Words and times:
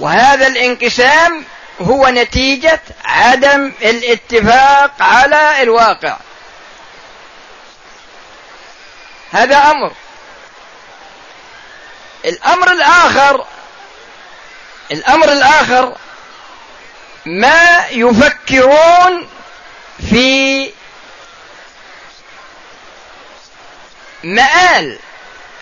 وهذا 0.00 0.46
الانقسام 0.46 1.44
هو 1.80 2.08
نتيجة 2.08 2.80
عدم 3.04 3.72
الاتفاق 3.82 4.92
على 5.00 5.62
الواقع. 5.62 6.16
هذا 9.32 9.56
أمر. 9.70 9.92
الأمر 12.24 12.72
الآخر 12.72 13.46
الأمر 14.90 15.32
الآخر 15.32 15.96
ما 17.26 17.86
يفكرون 17.90 19.28
في 20.10 20.70
مآل 24.24 24.98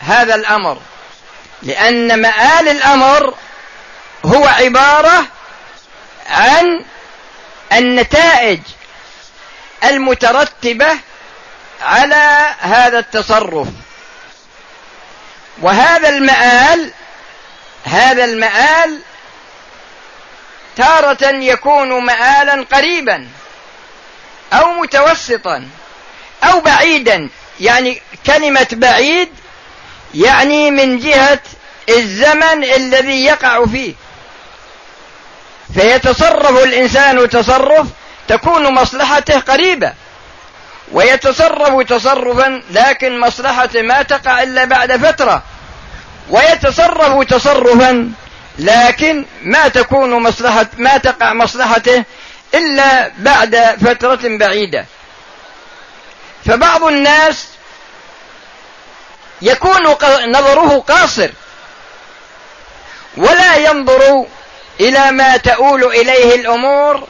هذا 0.00 0.34
الأمر 0.34 0.80
لأن 1.62 2.22
مآل 2.22 2.68
الأمر 2.68 3.34
هو 4.24 4.44
عبارة 4.46 5.26
عن 6.26 6.84
النتائج 7.72 8.60
المترتبة 9.84 10.98
على 11.82 12.54
هذا 12.58 12.98
التصرف. 12.98 13.68
وهذا 15.62 16.08
المآل 16.08 16.92
هذا 17.84 18.24
المآل 18.24 19.00
تارة 20.76 21.28
يكون 21.30 22.04
مآلا 22.04 22.66
قريبا 22.72 23.28
أو 24.52 24.72
متوسطا 24.72 25.68
أو 26.44 26.60
بعيدا. 26.60 27.28
يعني 27.60 28.02
كلمة 28.26 28.68
بعيد 28.72 29.28
يعني 30.14 30.70
من 30.70 30.98
جهة 30.98 31.40
الزمن 31.88 32.64
الذي 32.64 33.24
يقع 33.24 33.66
فيه. 33.66 33.94
فيتصرف 35.74 36.64
الإنسان 36.64 37.28
تصرف 37.28 37.86
تكون 38.28 38.74
مصلحته 38.74 39.38
قريبة. 39.40 39.92
ويتصرف 40.92 41.88
تصرفا 41.88 42.62
لكن 42.70 43.20
مصلحته 43.20 43.82
ما 43.82 44.02
تقع 44.02 44.42
إلا 44.42 44.64
بعد 44.64 44.96
فترة. 44.96 45.42
ويتصرف 46.30 47.24
تصرفا 47.28 48.12
لكن 48.58 49.24
ما 49.42 49.68
تكون 49.68 50.22
مصلحة 50.22 50.66
ما 50.78 50.96
تقع 50.96 51.32
مصلحته 51.32 52.04
إلا 52.54 53.10
بعد 53.18 53.56
فترة 53.84 54.20
بعيدة. 54.24 54.86
فبعض 56.46 56.84
الناس 56.84 57.48
يكون 59.42 59.82
نظره 60.28 60.84
قاصر. 60.88 61.30
ولا 63.16 63.56
ينظر 63.56 64.26
إلى 64.80 65.10
ما 65.10 65.36
تؤول 65.36 65.84
إليه 65.84 66.34
الأمور 66.34 67.08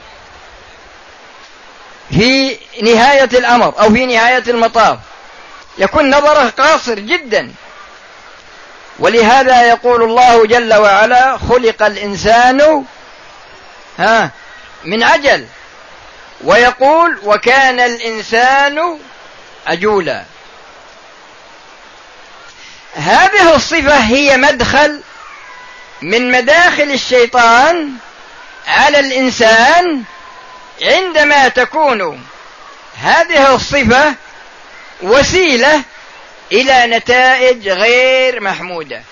في 2.11 2.59
نهاية 2.83 3.25
الأمر 3.25 3.75
أو 3.81 3.91
في 3.93 4.07
نهاية 4.07 4.45
المطاف. 4.49 4.99
يكون 5.79 6.11
نظره 6.15 6.51
قاصر 6.51 6.95
جدا. 6.95 7.53
ولهذا 8.99 9.63
يقول 9.63 10.03
الله 10.03 10.47
جل 10.47 10.75
وعلا 10.75 11.39
خلق 11.39 11.83
الإنسان 11.83 12.85
ها 13.99 14.31
من 14.85 15.03
عجل 15.03 15.47
ويقول 16.45 17.19
وكان 17.23 17.81
الإنسان 17.81 18.99
عجولا 19.67 20.25
هذه 22.95 23.57
الصفة 23.57 23.97
هي 23.97 24.37
مدخل 24.37 25.01
من 26.03 26.31
مداخل 26.31 26.91
الشيطان 26.91 27.93
على 28.67 29.01
الإنسان 29.01 30.03
عندما 30.83 31.49
تكون 31.49 32.25
هذه 33.03 33.55
الصفة 33.55 34.15
وسيلة 35.03 35.83
إلى 36.53 36.87
نتائج 36.87 37.69
غير 37.69 38.41
محمودة. 38.41 39.03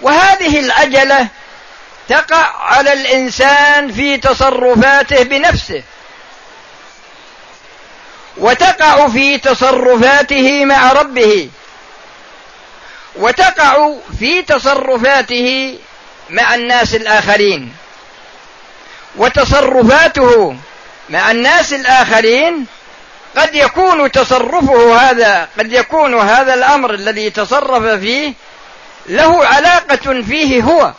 وهذه 0.00 0.60
العجلة 0.60 1.28
تقع 2.08 2.56
على 2.56 2.92
الإنسان 2.92 3.92
في 3.92 4.16
تصرفاته 4.16 5.22
بنفسه 5.22 5.82
وتقع 8.36 9.08
في 9.08 9.38
تصرفاته 9.38 10.64
مع 10.64 10.92
ربه. 10.92 11.50
وتقع 13.16 13.92
في 14.18 14.42
تصرفاته 14.42 15.78
مع 16.30 16.54
الناس 16.54 16.94
الآخرين. 16.94 17.72
وتصرفاته 19.16 20.56
مع 21.10 21.30
الناس 21.30 21.72
الآخرين 21.72 22.66
قد 23.36 23.54
يكون 23.54 24.12
تصرفه 24.12 24.96
هذا 24.96 25.48
قد 25.58 25.72
يكون 25.72 26.14
هذا 26.14 26.54
الأمر 26.54 26.94
الذي 26.94 27.30
تصرف 27.30 28.00
فيه 28.00 28.34
له 29.06 29.46
علاقة 29.46 30.22
فيه 30.22 30.62
هو. 30.62 30.92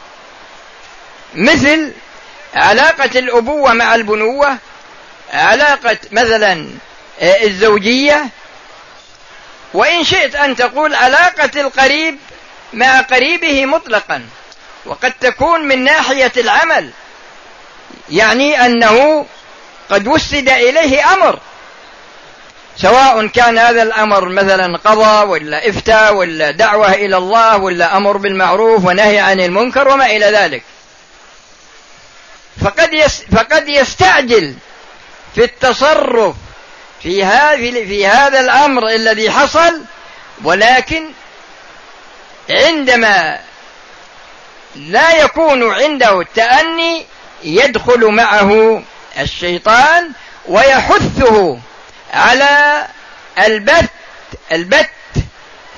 مثل 1.35 1.91
علاقة 2.55 3.19
الأبوة 3.19 3.73
مع 3.73 3.95
البنوة 3.95 4.57
علاقة 5.33 5.97
مثلا 6.11 6.67
آه، 7.19 7.43
الزوجية 7.43 8.29
وإن 9.73 10.03
شئت 10.03 10.35
أن 10.35 10.55
تقول 10.55 10.95
علاقة 10.95 11.61
القريب 11.61 12.17
مع 12.73 13.01
قريبه 13.01 13.65
مطلقا 13.65 14.25
وقد 14.85 15.13
تكون 15.21 15.67
من 15.67 15.83
ناحية 15.83 16.31
العمل 16.37 16.89
يعني 18.09 18.65
أنه 18.65 19.25
قد 19.89 20.07
وسد 20.07 20.49
إليه 20.49 21.13
أمر 21.13 21.39
سواء 22.77 23.27
كان 23.27 23.57
هذا 23.57 23.83
الأمر 23.83 24.29
مثلا 24.29 24.77
قضاء 24.77 25.27
ولا 25.27 25.69
إفتاء 25.69 26.13
ولا 26.13 26.51
دعوة 26.51 26.93
إلى 26.93 27.17
الله 27.17 27.57
ولا 27.57 27.97
أمر 27.97 28.17
بالمعروف 28.17 28.85
ونهي 28.85 29.19
عن 29.19 29.39
المنكر 29.39 29.87
وما 29.87 30.05
إلى 30.05 30.25
ذلك. 30.25 30.63
فقد 32.63 33.07
فقد 33.35 33.69
يستعجل 33.69 34.55
في 35.35 35.43
التصرف 35.43 36.35
في 37.03 37.23
هذا 37.23 37.55
في 37.71 38.07
هذا 38.07 38.39
الأمر 38.39 38.87
الذي 38.89 39.31
حصل 39.31 39.81
ولكن 40.43 41.11
عندما 42.49 43.39
لا 44.75 45.11
يكون 45.11 45.73
عنده 45.73 46.21
التأني 46.21 47.05
يدخل 47.43 48.05
معه 48.05 48.83
الشيطان 49.19 50.11
ويحثه 50.45 51.59
على 52.13 52.85
البت 53.37 53.89
البت 54.51 54.89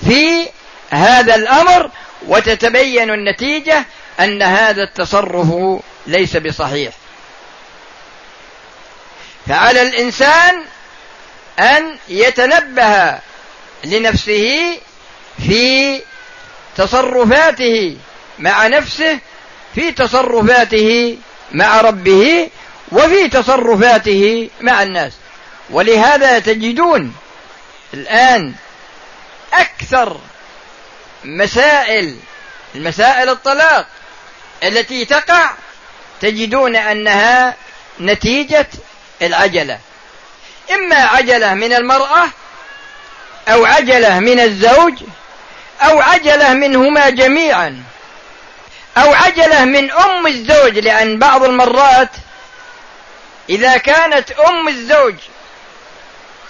في 0.06 0.50
هذا 0.90 1.36
الأمر 1.36 1.90
وتتبين 2.28 3.10
النتيجة 3.12 3.86
أن 4.20 4.42
هذا 4.42 4.84
التصرف 4.84 5.80
ليس 6.08 6.38
بصحيح. 6.38 6.94
فعلى 9.48 9.82
الإنسان 9.82 10.64
أن 11.60 11.98
يتنبه 12.10 13.20
لنفسه 13.84 14.78
في 15.48 16.02
تصرفاته 16.78 17.98
مع 18.40 18.68
نفسه 18.68 19.20
في 19.76 19.92
تصرفاته 19.92 21.18
مع 21.52 21.82
ربه 21.82 22.50
وفي 22.92 23.28
تصرفاته 23.28 24.50
مع 24.62 24.84
الناس. 24.84 25.14
ولهذا 25.70 26.40
تجدون 26.40 27.16
الآن 27.94 28.54
أكثر 29.54 30.20
مسائل 31.24 32.18
المسائل 32.76 33.30
الطلاق 33.30 33.88
التي 34.64 35.06
تقع 35.06 35.52
تجدون 36.22 36.76
أنها 36.76 37.56
نتيجة 38.00 38.68
العجلة. 39.22 39.80
إما 40.72 40.96
عجلة 40.96 41.54
من 41.54 41.74
المرأة 41.74 42.28
أو 43.48 43.66
عجلة 43.66 44.20
من 44.20 44.40
الزوج 44.40 45.04
أو 45.82 46.02
عجلة 46.02 46.54
منهما 46.54 47.10
جميعا 47.10 47.84
أو 48.98 49.14
عجلة 49.14 49.66
من 49.66 49.92
أم 49.92 50.28
الزوج 50.28 50.78
لأن 50.78 51.20
بعض 51.20 51.44
المرات 51.44 52.10
إذا 53.50 53.78
كانت 53.78 54.32
أم 54.32 54.68
الزوج 54.68 55.16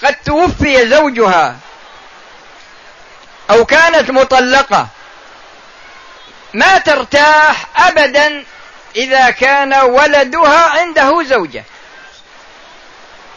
قد 0.04 0.16
توفي 0.26 0.90
زوجها 0.90 1.56
أو 3.50 3.66
كانت 3.66 4.12
مطلقة 4.12 4.88
ما 6.54 6.78
ترتاح 6.78 7.66
أبدا 7.88 8.46
إذا 8.96 9.30
كان 9.30 9.74
ولدها 9.74 10.70
عنده 10.70 11.24
زوجة. 11.24 11.64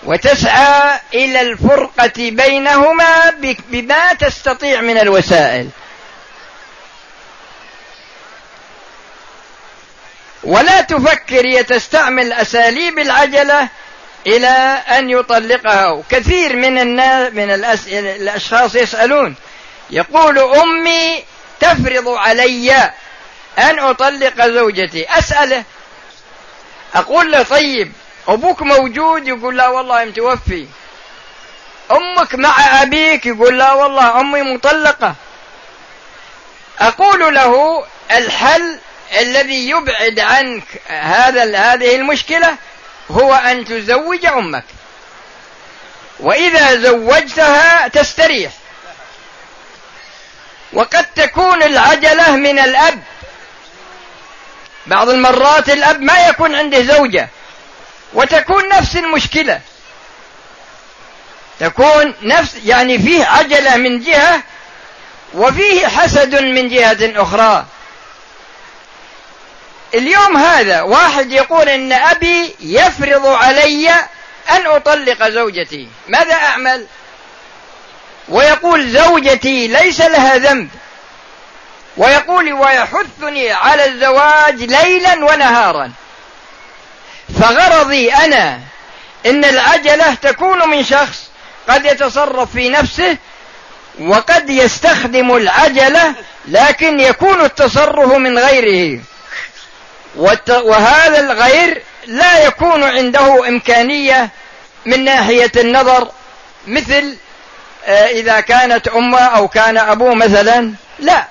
وتسعى 0.05 1.01
إلى 1.15 1.41
الفرقة 1.41 2.13
بينهما 2.17 3.31
بما 3.69 4.13
تستطيع 4.13 4.81
من 4.81 4.99
الوسائل. 4.99 5.69
ولا 10.45 10.81
تفكر 10.81 11.45
يتستعمل 11.45 12.33
أساليب 12.33 12.99
العجلة 12.99 13.69
إلى 14.27 14.83
أن 14.99 15.11
يطلقها. 15.11 16.03
كثير 16.11 16.57
من 16.57 16.79
الناس 16.79 17.33
من 17.33 17.51
الأسئلة 17.51 18.17
الأشخاص 18.17 18.75
يسألون. 18.75 19.35
يقول 19.91 20.39
أمي 20.39 21.25
تفرض 21.61 22.09
علي 22.09 22.93
أن 23.59 23.79
أطلق 23.79 24.47
زوجتي. 24.47 25.19
أسأله. 25.19 25.65
أقول 26.95 27.33
له 27.33 27.43
طيب 27.43 27.93
أبوك 28.29 28.63
موجود 28.63 29.29
يقول 29.29 29.57
لا 29.57 29.69
والله 29.69 30.05
متوفي 30.05 30.67
أمك 31.91 32.35
مع 32.35 32.83
أبيك 32.83 33.27
يقول 33.27 33.59
لا 33.59 33.73
والله 33.73 34.21
أمي 34.21 34.43
مطلقة. 34.43 35.15
أقول 36.81 37.35
له 37.35 37.85
الحل 38.11 38.79
الذي 39.19 39.71
يبعد 39.71 40.21
عنك 40.21 40.65
هذا 40.89 41.57
هذه 41.57 41.97
المشكلة 41.97 42.57
هو 43.11 43.35
أن 43.35 43.65
تزوج 43.65 44.27
أمك. 44.27 44.65
وإذا 46.21 46.77
زوجتها 46.77 47.89
تستريح. 47.89 48.53
وقد 50.73 51.07
تكون 51.17 51.63
العجلة 51.63 52.37
من 52.37 52.59
الأب. 52.59 53.03
بعض 54.87 55.09
المرات 55.09 55.71
الأب 55.71 56.03
ما 56.03 56.29
يكون 56.29 56.55
عنده 56.55 56.83
زوجة. 56.83 57.29
وتكون 58.17 58.69
نفس 58.69 58.97
المشكلة. 58.97 59.61
تكون 61.61 62.15
نفس 62.23 62.57
يعني 62.65 62.99
فيه 62.99 63.25
عجلة 63.25 63.77
من 63.77 64.01
جهة 64.01 64.43
وفيه 65.35 65.87
حسد 65.87 66.35
من 66.35 66.69
جهة 66.69 67.23
أخرى. 67.23 67.67
اليوم 69.95 70.37
هذا 70.37 70.83
واحد 70.83 71.33
يقول 71.33 71.69
إن 71.69 71.93
أبي 71.93 72.55
يفرض 72.61 73.27
علي 73.27 73.91
أن 74.51 74.67
أطلق 74.67 75.29
زوجتي. 75.29 75.89
ماذا 76.09 76.35
أعمل؟ 76.35 76.87
ويقول 78.29 78.89
زوجتي 78.89 79.69
ليس 79.69 80.01
لها 80.01 80.37
ذنب. 80.37 80.69
ويقول 81.97 82.53
ويحثني 82.53 83.53
على 83.53 83.87
الزواج 83.87 84.63
ليلا 84.63 85.25
ونهارا. 85.25 85.93
فغرضي 87.41 88.13
أنا 88.13 88.61
إن 89.27 89.45
العجله 89.45 90.15
تكون 90.15 90.69
من 90.69 90.85
شخص 90.85 91.29
قد 91.69 91.85
يتصرف 91.85 92.53
في 92.53 92.69
نفسه 92.69 93.17
وقد 94.01 94.51
يستخدم 94.51 95.37
العجله 95.37 96.15
لكن 96.49 97.01
يكون 97.01 97.41
التصرف 97.41 98.13
من 98.13 98.39
غيره. 98.39 99.01
وهذا 100.49 101.21
الغير 101.21 101.83
لا 102.07 102.45
يكون 102.47 102.83
عنده 102.83 103.49
إمكانية 103.49 104.31
من 104.87 105.05
ناحية 105.05 105.53
النظر 105.57 106.11
مثل 106.67 107.17
آه، 107.87 108.07
إذا 108.07 108.41
كانت 108.41 108.89
أمة 108.89 109.19
أو 109.19 109.49
كان 109.49 109.79
أبوه 109.79 110.15
مثلا 110.15 110.75
لا. 110.99 111.25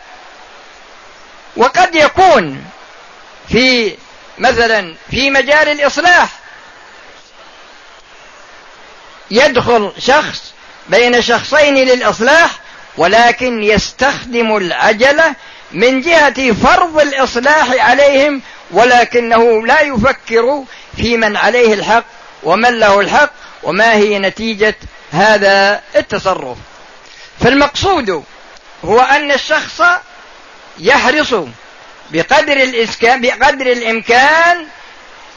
وقد 1.57 1.95
يكون 1.95 2.65
في 3.49 3.95
مثلا 4.37 4.95
في 5.11 5.29
مجال 5.29 5.69
الإصلاح 5.69 6.29
يدخل 9.31 9.91
شخص 9.99 10.53
بين 10.89 11.21
شخصين 11.21 11.75
للإصلاح 11.75 12.49
ولكن 12.97 13.63
يستخدم 13.63 14.57
العجلة 14.57 15.35
من 15.71 16.01
جهة 16.01 16.53
فرض 16.53 16.99
الإصلاح 16.99 17.71
عليهم 17.71 18.41
ولكنه 18.71 19.67
لا 19.67 19.81
يفكر 19.81 20.63
في 20.97 21.17
من 21.17 21.37
عليه 21.37 21.73
الحق 21.73 22.03
ومن 22.43 22.79
له 22.79 22.99
الحق 22.99 23.31
وما 23.63 23.93
هي 23.93 24.19
نتيجة 24.19 24.75
هذا 25.11 25.81
التصرف. 25.95 26.57
فالمقصود 27.39 28.23
هو 28.85 28.99
أن 28.99 29.31
الشخص 29.31 29.81
يحرص 30.79 31.33
بقدر 32.11 32.53
الإسكان 32.53 33.21
بقدر 33.21 33.71
الإمكان 33.71 34.67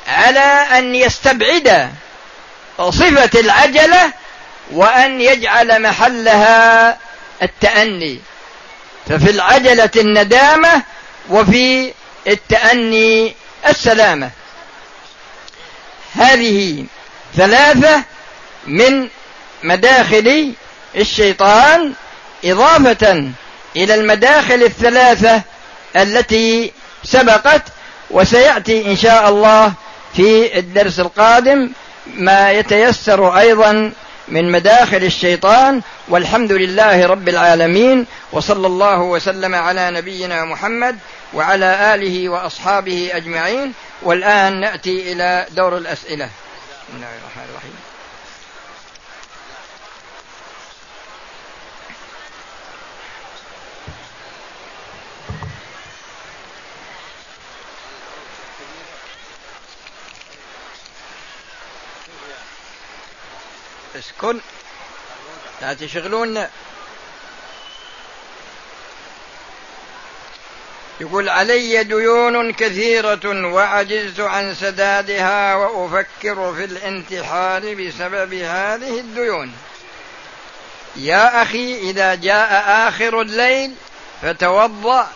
على 0.08 0.66
أن 0.78 0.94
يستبعد 0.94 1.92
صفة 2.78 3.40
العجلة 3.40 4.12
وأن 4.70 5.20
يجعل 5.20 5.82
محلها 5.82 6.98
التأني. 7.42 8.18
ففي 9.08 9.30
العجلة 9.30 9.90
الندامة 9.96 10.82
وفي 11.30 11.92
التأني 12.26 13.34
السلامة. 13.68 14.30
هذه 16.14 16.84
ثلاثة 17.36 18.02
من 18.66 19.08
مداخل 19.62 20.54
الشيطان 20.96 21.92
إضافة 22.44 23.30
إلى 23.76 23.94
المداخل 23.94 24.62
الثلاثة 24.62 25.42
التي 26.02 26.72
سبقت 27.04 27.62
وسيأتي 28.10 28.90
إن 28.90 28.96
شاء 28.96 29.28
الله 29.28 29.72
في 30.14 30.58
الدرس 30.58 31.00
القادم 31.00 31.70
ما 32.14 32.52
يتيسر 32.52 33.38
أيضا 33.38 33.92
من 34.28 34.52
مداخل 34.52 35.04
الشيطان 35.04 35.82
والحمد 36.08 36.52
لله 36.52 37.06
رب 37.06 37.28
العالمين 37.28 38.06
وصلى 38.32 38.66
الله 38.66 39.00
وسلم 39.00 39.54
على 39.54 39.90
نبينا 39.90 40.44
محمد 40.44 40.98
وعلى 41.34 41.94
آله 41.94 42.28
وأصحابه 42.28 43.10
أجمعين 43.12 43.72
والآن 44.02 44.60
نأتي 44.60 45.12
إلى 45.12 45.46
دور 45.50 45.76
الأسئلة. 45.76 46.24
بسم 46.26 46.96
الله 46.96 47.08
الرحمن 47.08 47.44
الرحيم. 47.50 47.87
اسكن 64.18 64.40
لا 65.60 65.74
تشغلون. 65.74 66.46
يقول 71.00 71.28
علي 71.28 71.84
ديون 71.84 72.52
كثيرة 72.52 73.52
وعجزت 73.52 74.20
عن 74.20 74.54
سدادها 74.54 75.54
وأفكر 75.54 76.54
في 76.54 76.64
الانتحار 76.64 77.74
بسبب 77.74 78.34
هذه 78.34 79.00
الديون. 79.00 79.52
يا 80.96 81.42
أخي 81.42 81.90
إذا 81.90 82.14
جاء 82.14 82.64
آخر 82.88 83.20
الليل 83.20 83.74
فتوضأ 84.22 85.08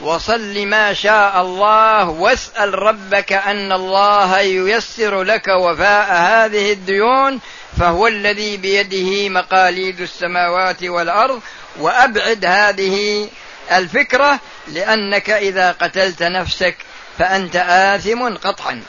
وصل 0.00 0.66
ما 0.66 0.94
شاء 0.94 1.40
الله 1.40 2.08
واسأل 2.08 2.78
ربك 2.78 3.32
أن 3.32 3.72
الله 3.72 4.40
ييسر 4.40 5.22
لك 5.22 5.48
وفاء 5.48 6.12
هذه 6.12 6.72
الديون 6.72 7.40
فهو 7.78 8.06
الذي 8.06 8.56
بيده 8.56 9.28
مقاليد 9.28 10.00
السماوات 10.00 10.84
والأرض 10.84 11.40
وأبعد 11.76 12.44
هذه 12.44 13.28
الفكرة 13.72 14.40
لأنك 14.68 15.30
إذا 15.30 15.72
قتلت 15.72 16.22
نفسك 16.22 16.76
فأنت 17.18 17.56
آثم 17.56 18.34
قطعا. 18.34 18.82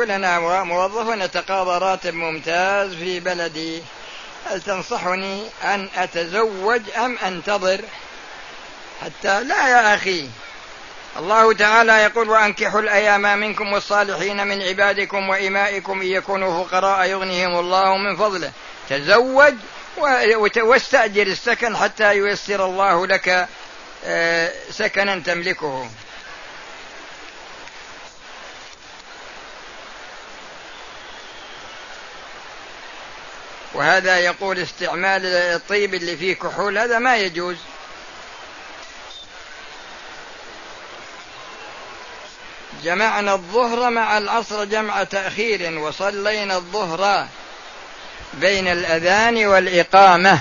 يقول 0.00 0.12
أنا 0.12 0.64
موظف 0.64 1.22
أتقاضى 1.22 1.84
راتب 1.84 2.14
ممتاز 2.14 2.94
في 2.94 3.20
بلدي. 3.20 3.82
هل 4.46 4.62
تنصحني 4.62 5.42
أن 5.64 5.88
أتزوج 5.96 6.82
أم 6.96 7.18
أنتظر؟ 7.18 7.80
حتى 9.02 9.44
لا 9.44 9.68
يا 9.68 9.94
أخي. 9.94 10.28
الله 11.16 11.52
تعالى 11.52 11.92
يقول 11.92 12.30
وأنكحوا 12.30 12.80
الأيام 12.80 13.22
منكم 13.40 13.72
والصالحين 13.72 14.46
من 14.46 14.62
عبادكم 14.62 15.28
وإمائكم 15.28 16.00
إن 16.00 16.06
يكونوا 16.06 16.64
فقراء 16.64 17.06
يغنيهم 17.06 17.58
الله 17.58 17.96
من 17.96 18.16
فضله. 18.16 18.52
تزوج 18.88 19.54
واستأجر 20.56 21.26
السكن 21.26 21.76
حتى 21.76 22.16
ييسر 22.16 22.64
الله 22.64 23.06
لك 23.06 23.48
آه، 24.04 24.52
سكنا 24.70 25.18
تملكه. 25.18 25.90
وهذا 33.74 34.18
يقول 34.18 34.58
استعمال 34.58 35.26
الطيب 35.26 35.94
اللي 35.94 36.16
فيه 36.16 36.34
كحول 36.34 36.78
هذا 36.78 36.98
ما 36.98 37.16
يجوز. 37.16 37.56
جمعنا 42.84 43.34
الظهر 43.34 43.90
مع 43.90 44.18
العصر 44.18 44.64
جمع 44.64 45.04
تأخير 45.04 45.78
وصلينا 45.78 46.56
الظهر 46.56 47.26
بين 48.34 48.68
الأذان 48.68 49.46
والإقامة. 49.46 50.40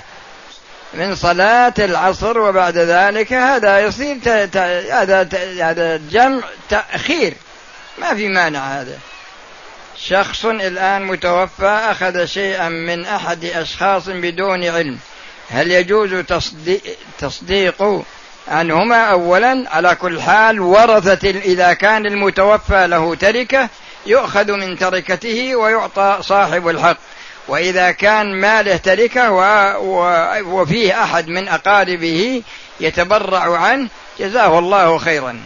من 0.94 1.16
صلاة 1.16 1.74
العصر 1.80 2.40
وبعد 2.40 2.78
ذلك 2.78 3.34
هذا 3.34 3.80
يصير 3.80 4.18
هذا 4.26 5.30
هذا 5.62 5.98
جمع 5.98 6.42
تأخير. 6.70 7.34
ما 7.98 8.16
في 8.16 8.28
مانع 8.28 8.60
هذا. 8.60 9.00
شخص 10.08 10.46
الآن 10.46 11.06
متوفى 11.06 11.68
أخذ 11.92 12.26
شيئا 12.26 12.70
من 12.70 13.06
أحد 13.06 13.46
أشخاص 13.46 14.10
بدون 14.10 14.66
علم. 14.66 14.98
هل 15.50 15.72
يجوز 15.72 16.14
تصديق, 17.20 18.04
عنهما 18.48 19.04
أولا؟ 19.04 19.66
على 19.72 19.96
كل 19.96 20.22
حال 20.22 20.60
ورثة 20.60 21.30
إذا 21.30 21.74
كان 21.74 22.06
المتوفى 22.06 22.88
له 22.88 23.16
تركة 23.16 23.70
يؤخذ 24.06 24.52
من 24.52 24.78
تركته 24.78 25.56
ويعطى 25.56 26.18
صاحب 26.22 26.68
الحق. 26.68 26.98
وإذا 27.48 27.92
كان 27.92 28.42
ماله 28.42 28.78
تركة 28.78 29.32
وفيه 30.42 31.04
أحد 31.04 31.28
من 31.28 31.48
أقاربه 31.48 32.44
يتبرع 32.80 33.58
عنه 33.58 33.90
جزاه 34.20 34.60
الله 34.60 34.98
خيرا. 34.98 35.40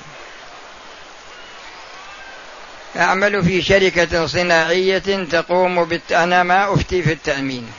أعمل 2.98 3.44
في 3.44 3.62
شركة 3.62 4.26
صناعية 4.26 5.26
تقوم 5.32 5.84
بالت... 5.86 6.12
أنا 6.12 6.44
ما 6.44 6.74
أفتي 6.74 7.04
في 7.04 7.14
التأمين. 7.14 7.72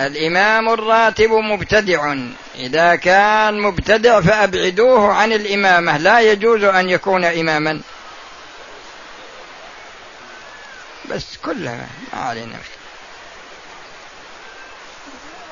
الإمام 0.00 0.68
الراتب 0.68 1.30
مبتدع. 1.30 2.14
إذا 2.54 2.96
كان 2.96 3.60
مبتدع 3.60 4.20
فأبعدوه 4.20 5.12
عن 5.12 5.32
الإمامة. 5.32 5.96
لا 5.96 6.20
يجوز 6.20 6.64
أن 6.64 6.90
يكون 6.90 7.24
إماما. 7.24 7.80
بس 11.10 11.36
كلها 11.36 11.86
ما 12.12 12.20
علينا. 12.20 12.56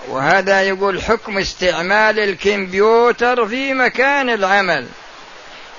وهذا 0.08 0.62
يقول 0.62 1.02
حكم 1.02 1.38
استعمال 1.38 2.20
الكمبيوتر 2.20 3.48
في 3.48 3.74
مكان 3.74 4.30
العمل 4.30 4.86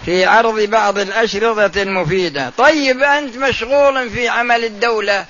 في 0.06 0.26
عرض 0.26 0.60
بعض 0.60 0.98
الأشرطة 0.98 1.82
المفيدة. 1.82 2.52
طيب 2.58 3.04
أنت 3.04 3.38
مشغول 3.38 4.10
في 4.10 4.28
عمل 4.28 4.66
الدولة. 4.66 5.26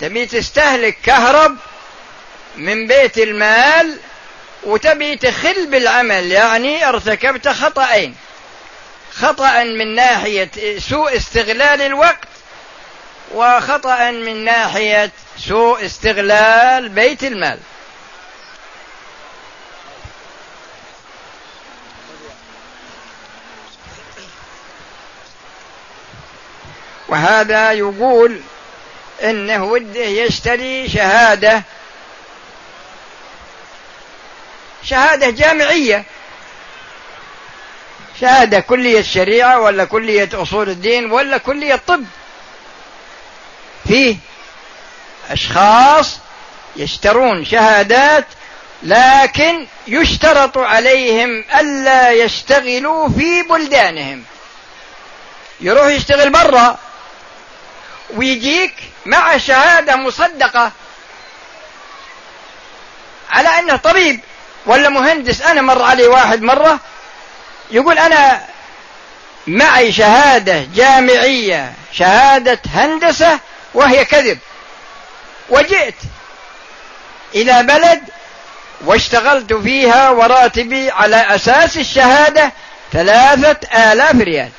تبي 0.00 0.26
تستهلك 0.26 0.98
كهرب 1.04 1.56
من 2.56 2.86
بيت 2.86 3.18
المال 3.18 3.98
وتبي 4.64 5.16
تخل 5.16 5.66
بالعمل 5.66 6.32
يعني 6.32 6.88
ارتكبت 6.88 7.48
خطأين. 7.48 8.14
خطأ 9.14 9.64
من 9.64 9.94
ناحية 9.94 10.50
سوء 10.78 11.16
استغلال 11.16 11.80
الوقت 11.80 12.35
وخطأ 13.34 14.10
من 14.10 14.44
ناحية 14.44 15.10
سوء 15.38 15.84
استغلال 15.86 16.88
بيت 16.88 17.24
المال. 17.24 17.58
وهذا 27.08 27.72
يقول 27.72 28.40
إنه 29.22 29.64
وده 29.64 30.00
يشتري 30.00 30.88
شهادة 30.88 31.62
شهادة 34.82 35.30
جامعية. 35.30 36.04
شهادة 38.20 38.60
كلية 38.60 39.02
شريعه 39.02 39.60
ولا 39.60 39.84
كلية 39.84 40.28
أصول 40.34 40.68
الدين 40.68 41.10
ولا 41.12 41.38
كلية 41.38 41.80
طب. 41.86 42.04
فيه 43.88 44.16
أشخاص 45.30 46.18
يشترون 46.76 47.44
شهادات 47.44 48.24
لكن 48.82 49.66
يشترط 49.86 50.58
عليهم 50.58 51.44
ألا 51.60 52.10
يشتغلوا 52.10 53.08
في 53.08 53.42
بلدانهم. 53.42 54.24
يروح 55.60 55.86
يشتغل 55.86 56.30
برا 56.30 56.78
ويجيك 58.14 58.74
مع 59.06 59.36
شهادة 59.38 59.96
مصدقة 59.96 60.72
على 63.30 63.48
أنه 63.48 63.76
طبيب. 63.76 64.20
ولا 64.66 64.88
مهندس 64.88 65.42
أنا 65.42 65.62
مر 65.62 65.82
علي 65.82 66.06
واحد 66.06 66.42
مرة 66.42 66.80
يقول 67.70 67.98
أنا 67.98 68.42
معي 69.46 69.92
شهادة 69.92 70.66
جامعية 70.74 71.72
شهادة 71.92 72.58
هندسة 72.74 73.40
وهي 73.76 74.04
كذب. 74.04 74.38
وجئت 75.48 75.94
إلى 77.34 77.62
بلد 77.62 78.02
واشتغلت 78.84 79.52
فيها 79.52 80.10
وراتبي 80.10 80.90
على 80.90 81.16
أساس 81.16 81.76
الشهادة 81.76 82.52
ثلاثة 82.92 83.92
آلاف 83.92 84.20
ريال. 84.20 84.50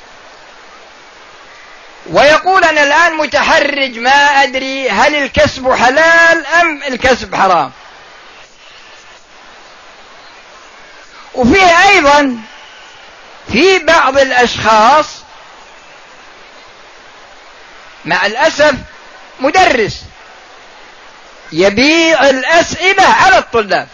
ويقول 2.06 2.64
أنا 2.64 2.82
الآن 2.82 3.14
متحرج 3.14 3.98
ما 3.98 4.42
أدري 4.42 4.90
هل 4.90 5.14
الكسب 5.14 5.72
حلال 5.72 6.46
أم 6.46 6.82
الكسب 6.82 7.34
حرام. 7.34 7.72
وفيه 11.34 11.88
أيضا 11.88 12.36
في 13.52 13.78
بعض 13.78 14.18
الأشخاص 14.18 15.06
مع 18.04 18.26
الأسف 18.26 18.74
مدرس 19.40 20.02
يبيع 21.52 22.28
الأسئلة 22.28 23.04
على 23.04 23.38
الطلاب. 23.38 23.88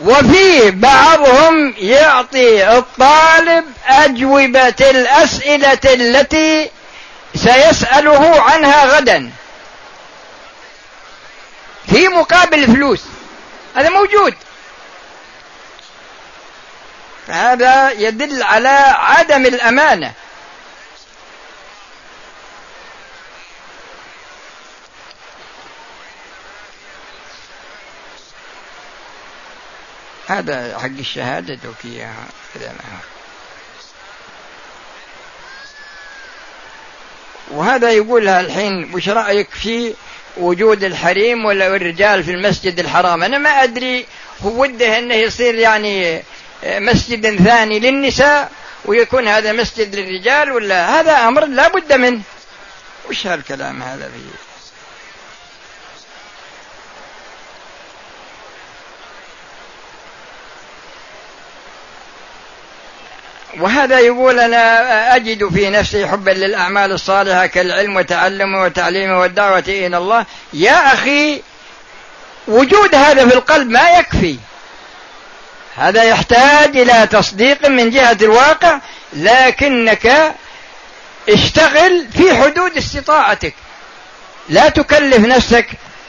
وفي 0.00 0.70
بعضهم 0.70 1.74
يعطي 1.78 2.78
الطالب 2.78 3.64
أجوبة 3.86 4.74
الأسئلة 4.80 5.80
التي 5.84 6.70
سيسأله 7.34 8.42
عنها 8.42 8.84
غدا. 8.84 9.30
في 11.86 12.08
مقابل 12.08 12.66
فلوس. 12.66 13.00
هذا 13.76 13.88
موجود. 13.88 14.34
هذا 17.28 17.90
يدل 17.90 18.42
على 18.42 18.94
عدم 18.98 19.46
الأمانة. 19.46 20.12
هذا 30.38 30.78
حق 30.78 30.98
الشهادة 30.98 31.58
كذا. 32.54 32.72
وهذا 37.50 37.90
يقول 37.90 38.28
الحين 38.28 38.94
وش 38.94 39.08
رأيك 39.08 39.50
في 39.50 39.94
وجود 40.36 40.84
الحريم 40.84 41.44
ولا 41.44 41.76
الرجال 41.76 42.24
في 42.24 42.30
المسجد 42.30 42.78
الحرام؟ 42.78 43.22
أنا 43.22 43.38
ما 43.38 43.50
أدري 43.50 44.06
هو 44.42 44.62
وده 44.62 44.98
أنه 44.98 45.14
يصير 45.14 45.54
يعني 45.54 46.22
مسجد 46.64 47.44
ثاني 47.44 47.80
للنساء 47.80 48.50
ويكون 48.84 49.28
هذا 49.28 49.52
مسجد 49.52 49.94
للرجال 49.94 50.52
ولا؟ 50.52 51.00
هذا 51.00 51.12
أمر 51.28 51.44
لا 51.44 51.68
بد 51.68 51.92
منه. 51.92 52.20
وش 53.10 53.26
هالكلام 53.26 53.82
هذا 53.82 54.08
فيه 54.08 54.51
وهذا 63.60 63.98
يقول 63.98 64.40
أنا 64.40 65.16
أجد 65.16 65.48
في 65.48 65.70
نفسي 65.70 66.06
حبا 66.06 66.30
للأعمال 66.30 66.92
الصالحة 66.92 67.46
كالعلم 67.46 67.96
وتعلمه 67.96 68.62
وتعليمه 68.62 69.20
والدعوة 69.20 69.64
إلى 69.68 69.96
الله. 69.96 70.26
يا 70.52 70.94
أخي 70.94 71.42
وجود 72.48 72.94
هذا 72.94 73.28
في 73.28 73.34
القلب 73.34 73.70
ما 73.70 73.90
يكفي. 73.90 74.36
هذا 75.76 76.02
يحتاج 76.02 76.76
إلى 76.76 77.08
تصديق 77.10 77.68
من 77.68 77.90
جهة 77.90 78.16
الواقع 78.22 78.78
لكنك 79.12 80.34
اشتغل 81.28 82.06
في 82.16 82.34
حدود 82.34 82.76
استطاعتك. 82.76 83.54
لا 84.48 84.68
تكلف 84.68 85.18
نفسك 85.18 85.66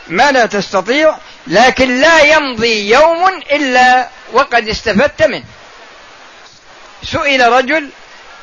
ما 0.07 0.31
لا 0.31 0.45
تستطيع 0.45 1.15
لكن 1.47 2.01
لا 2.01 2.21
يمضي 2.21 2.89
يوم 2.89 3.27
إلا 3.51 4.07
وقد 4.33 4.67
استفدت 4.67 5.23
منه. 5.23 5.43
سئل 7.03 7.51
رجل 7.51 7.89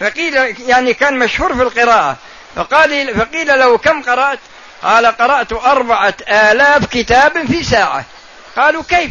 فقيل 0.00 0.34
يعني 0.66 0.94
كان 0.94 1.18
مشهور 1.18 1.54
في 1.54 1.62
القراءة 1.62 2.16
فقال 2.56 3.14
فقيل 3.14 3.58
له 3.58 3.78
كم 3.78 4.02
قرأت؟ 4.02 4.38
قال 4.82 5.06
قرأت 5.06 5.52
أربعة 5.52 6.14
آلاف 6.28 6.84
كتاب 6.86 7.46
في 7.46 7.64
ساعة. 7.64 8.04
قالوا 8.56 8.82
كيف؟ 8.88 9.10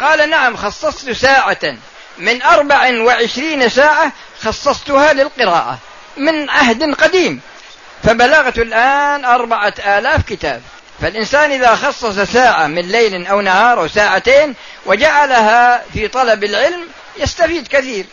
قال 0.00 0.30
نعم 0.30 0.56
خصصت 0.56 1.10
ساعة. 1.10 1.76
من 2.18 2.42
أربع 2.42 3.00
وعشرين 3.00 3.68
ساعة 3.68 4.12
خصصتها 4.42 5.12
للقراءة 5.12 5.78
من 6.16 6.50
عهد 6.50 6.94
قديم. 6.94 7.40
فبلغت 8.04 8.58
الآن 8.58 9.24
أربعة 9.24 9.74
آلاف 9.78 10.22
كتاب. 10.28 10.62
فالإنسان 11.02 11.52
إذا 11.52 11.74
خصص 11.74 12.18
ساعة 12.32 12.66
من 12.66 12.82
ليل 12.82 13.26
أو 13.26 13.40
نهار 13.40 13.80
أو 13.80 13.88
ساعتين 13.88 14.54
وجعلها 14.86 15.84
في 15.92 16.08
طلب 16.08 16.44
العلم 16.44 16.88
يستفيد 17.16 17.68
كثير. 17.68 18.06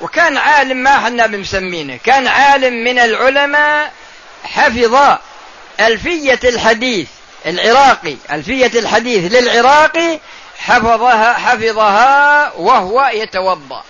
وكان 0.00 0.36
عالم 0.36 0.76
ما 0.76 0.98
حنا 0.98 1.26
بمسمينه. 1.26 1.98
كان 2.04 2.26
عالم 2.26 2.74
من 2.84 2.98
العلماء 2.98 3.92
حفظ 4.44 5.18
ألفية 5.80 6.40
الحديث 6.44 7.08
العراقي. 7.46 8.16
ألفية 8.30 8.78
الحديث 8.78 9.32
للعراقي 9.32 10.20
حفظها 10.58 11.32
حفظها 11.32 12.52
وهو 12.56 13.10
يتوضأ. 13.14 13.84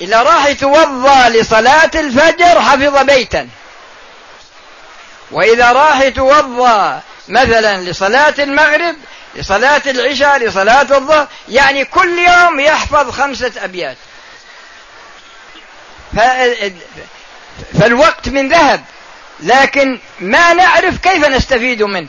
إذا 0.00 0.22
راح 0.22 0.46
يتوضأ 0.46 1.28
لصلاة 1.28 1.90
الفجر 1.94 2.60
حفظ 2.60 2.98
بيتا. 3.04 3.48
وإذا 5.30 5.72
راح 5.72 6.00
يتوضأ 6.00 7.00
مثلا 7.28 7.80
لصلاة 7.80 8.34
المغرب 8.38 8.96
لصلاة 9.36 9.82
العشاء 9.86 10.38
لصلاة 10.38 10.96
الظهر 10.96 11.28
يعني 11.48 11.84
كل 11.84 12.18
يوم 12.18 12.60
يحفظ 12.60 13.10
خمسة 13.10 13.52
أبيات. 13.58 13.96
فالوقت 17.80 18.28
من 18.28 18.48
ذهب 18.48 18.84
لكن 19.40 19.98
ما 20.20 20.52
نعرف 20.52 20.98
كيف 20.98 21.28
نستفيد 21.28 21.82
منه. 21.82 22.08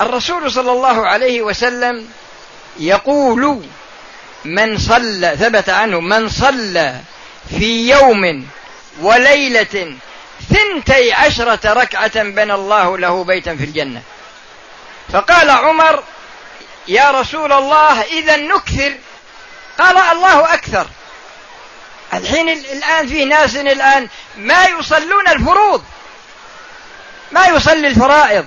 الرسول 0.00 0.52
صلى 0.52 0.72
الله 0.72 1.06
عليه 1.06 1.42
وسلم 1.42 2.08
يقول 2.78 3.64
من 4.44 4.78
صلى 4.78 5.36
ثبت 5.40 5.68
عنه 5.68 6.00
من 6.00 6.28
صلى 6.28 7.00
في 7.58 7.90
يوم 7.90 8.46
وليلة 9.00 9.94
ثنتي 10.52 11.12
عشرة 11.12 11.72
ركعة 11.72 12.22
بنى 12.22 12.54
الله 12.54 12.98
له 12.98 13.24
بيتا 13.24 13.56
في 13.56 13.64
الجنة. 13.64 14.02
فقال 15.12 15.50
عمر 15.50 16.02
يا 16.88 17.10
رسول 17.10 17.52
الله 17.52 18.02
إذا 18.02 18.36
نكثر. 18.36 18.94
قال 19.78 19.98
الله 19.98 20.54
أكثر. 20.54 20.86
الحين 22.14 22.48
الآن 22.48 23.08
في 23.08 23.24
ناس 23.24 23.56
الآن 23.56 24.08
ما 24.36 24.64
يصلون 24.64 25.28
الفروض. 25.28 25.84
ما 27.32 27.46
يصلي 27.46 27.88
الفرائض. 27.88 28.46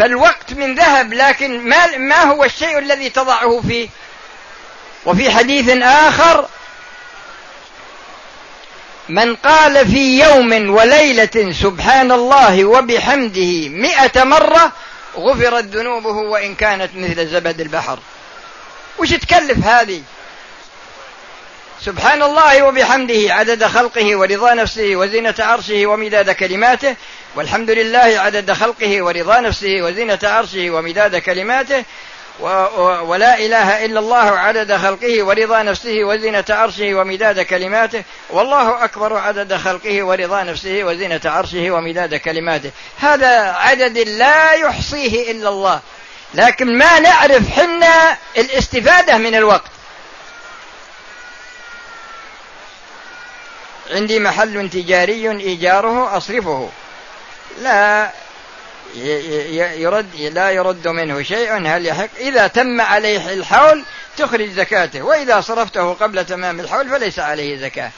فالوقت 0.00 0.52
من 0.52 0.74
ذهب 0.74 1.12
لكن 1.12 1.68
ما, 1.68 1.96
ما 1.96 2.22
هو 2.22 2.44
الشيء 2.44 2.78
الذي 2.78 3.10
تضعه 3.10 3.62
فيه؟ 3.68 3.88
وفي 5.06 5.30
حديث 5.30 5.68
آخر 5.82 6.48
من 9.08 9.36
قال 9.36 9.86
في 9.88 10.20
يوم 10.20 10.70
وليلة 10.70 11.52
سبحان 11.52 12.12
الله 12.12 12.64
وبحمده 12.64 13.68
مئة 13.68 14.24
مرة 14.24 14.72
غفرت 15.16 15.64
ذنوبه 15.64 16.10
وإن 16.10 16.54
كانت 16.54 16.90
مثل 16.94 17.26
زبد 17.26 17.60
البحر. 17.60 17.98
وش 18.98 19.10
تكلف 19.10 19.66
هذه؟ 19.66 20.02
سبحان 21.80 22.22
الله 22.22 22.62
وبحمده 22.62 23.34
عدد 23.34 23.64
خلقه 23.64 24.16
ورضا 24.16 24.54
نفسه 24.54 24.96
وزينة 24.96 25.34
عرشه 25.38 25.86
ومداد 25.86 26.30
كلماته. 26.30 26.96
والحمد 27.36 27.70
لله 27.70 27.98
عدد 27.98 28.52
خلقه 28.52 29.02
ورضا 29.02 29.40
نفسه 29.40 29.82
وزينة 29.82 30.18
عرشه 30.22 30.70
ومداد 30.70 31.16
كلماته. 31.16 31.84
ولا 32.40 33.38
إله 33.38 33.84
إلا 33.84 34.00
الله 34.00 34.30
عدد 34.38 34.76
خلقه 34.76 35.22
ورضا 35.22 35.62
نفسه 35.62 36.04
وزينة 36.04 36.44
عرشه 36.50 36.94
ومداد 36.94 37.40
كلماته. 37.40 38.02
والله 38.30 38.84
أكبر 38.84 39.16
عدد 39.18 39.56
خلقه 39.56 40.02
ورضا 40.02 40.42
نفسه 40.42 40.84
وزينة 40.84 41.20
عرشه 41.24 41.70
ومداد 41.70 42.14
كلماته. 42.14 42.70
هذا 42.98 43.52
عدد 43.52 43.98
لا 43.98 44.52
يحصيه 44.52 45.32
إلا 45.32 45.48
الله. 45.48 45.80
لكن 46.34 46.78
ما 46.78 47.00
نعرف 47.00 47.50
حنا 47.50 48.16
الاستفادة 48.36 49.18
من 49.18 49.34
الوقت. 49.34 49.70
عندي 53.90 54.18
محل 54.18 54.70
تجاري 54.70 55.30
إيجاره 55.30 56.16
أصرفه. 56.16 56.70
لا 57.60 58.10
يرد 59.76 60.16
لا 60.16 60.50
يرد 60.50 60.88
منه 60.88 61.22
شيء 61.22 61.66
هل 61.66 61.86
يحق؟ 61.86 62.08
إذا 62.18 62.46
تم 62.46 62.80
عليه 62.80 63.32
الحول 63.32 63.84
تخرج 64.16 64.48
زكاته 64.48 65.02
وإذا 65.02 65.40
صرفته 65.40 65.92
قبل 65.94 66.24
تمام 66.24 66.60
الحول 66.60 66.88
فليس 66.88 67.18
عليه 67.18 67.56
زكاة. 67.56 67.90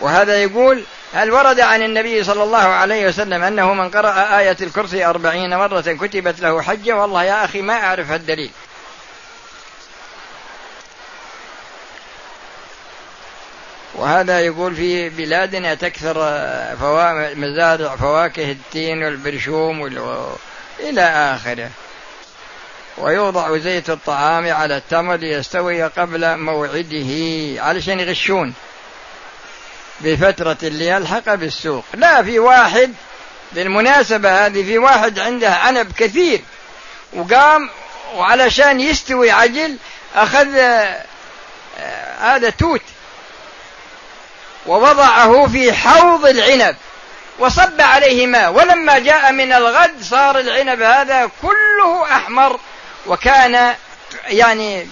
وهذا 0.00 0.42
يقول 0.42 0.84
هل 1.14 1.30
ورد 1.30 1.60
عن 1.60 1.82
النبي 1.82 2.24
صلى 2.24 2.42
الله 2.42 2.58
عليه 2.58 3.08
وسلم 3.08 3.42
أنه 3.42 3.74
من 3.74 3.90
قرأ 3.90 4.38
آية 4.38 4.56
الكرسي 4.60 5.04
أربعين 5.04 5.56
مرة 5.56 5.80
كتبت 5.80 6.40
له 6.40 6.62
حجة؟ 6.62 6.96
والله 6.96 7.24
يا 7.24 7.44
أخي 7.44 7.62
ما 7.62 7.74
أعرف 7.74 8.12
الدليل. 8.12 8.50
وهذا 13.98 14.40
يقول 14.40 14.76
في 14.76 15.08
بلادنا 15.08 15.74
تكثر. 15.74 16.14
مزارع 17.34 17.96
فواكه 17.96 18.50
التين 18.52 19.02
والبرشوم 19.02 19.80
وال... 19.80 20.26
إلى 20.80 21.02
آخره. 21.02 21.70
ويوضع 22.98 23.58
زيت 23.58 23.90
الطعام 23.90 24.52
على 24.52 24.76
التمر 24.76 25.16
ليستوي 25.16 25.82
قبل 25.82 26.36
موعده 26.36 27.10
علشان 27.62 28.00
يغشون. 28.00 28.54
بفترة 30.00 30.56
اللي 30.62 30.86
يلحق 30.86 31.34
بالسوق. 31.34 31.84
لا 31.94 32.22
في 32.22 32.38
واحد 32.38 32.94
بالمناسبة 33.52 34.46
هذه 34.46 34.62
في 34.62 34.78
واحد 34.78 35.18
عنده 35.18 35.50
عنب 35.50 35.92
كثير. 35.92 36.40
وقام 37.12 37.70
وعلشان 38.14 38.80
يستوي 38.80 39.30
عجل 39.30 39.76
أخذ 40.14 40.58
آه، 40.58 41.04
هذا 42.20 42.50
توت. 42.50 42.82
ووضعه 44.68 45.46
في 45.46 45.72
حوض 45.72 46.26
العنب 46.26 46.76
وصب 47.38 47.80
عليه 47.80 48.26
ماء 48.26 48.52
ولما 48.52 48.98
جاء 48.98 49.32
من 49.32 49.52
الغد 49.52 50.02
صار 50.02 50.38
العنب 50.38 50.82
هذا 50.82 51.30
كله 51.42 52.02
أحمر 52.16 52.60
وكان 53.06 53.74
يعني 54.26 54.86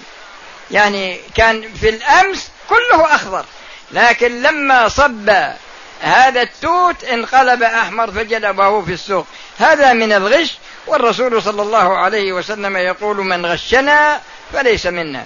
يعني 0.71 1.19
كان 1.35 1.73
في 1.73 1.89
الأمس 1.89 2.49
كله 2.69 3.15
أخضر. 3.15 3.45
لكن 3.91 4.41
لما 4.41 4.87
صب 4.87 5.29
هذا 6.01 6.41
التوت 6.41 7.03
انقلب 7.03 7.63
أحمر 7.63 8.11
فجلبه 8.11 8.81
في 8.81 8.93
السوق. 8.93 9.27
هذا 9.59 9.93
من 9.93 10.13
الغش 10.13 10.57
والرسول 10.87 11.43
صلى 11.43 11.61
الله 11.61 11.97
عليه 11.97 12.33
وسلم 12.33 12.77
يقول 12.77 13.17
من 13.17 13.45
غشنا 13.45 14.21
فليس 14.53 14.85
منا. 14.85 15.25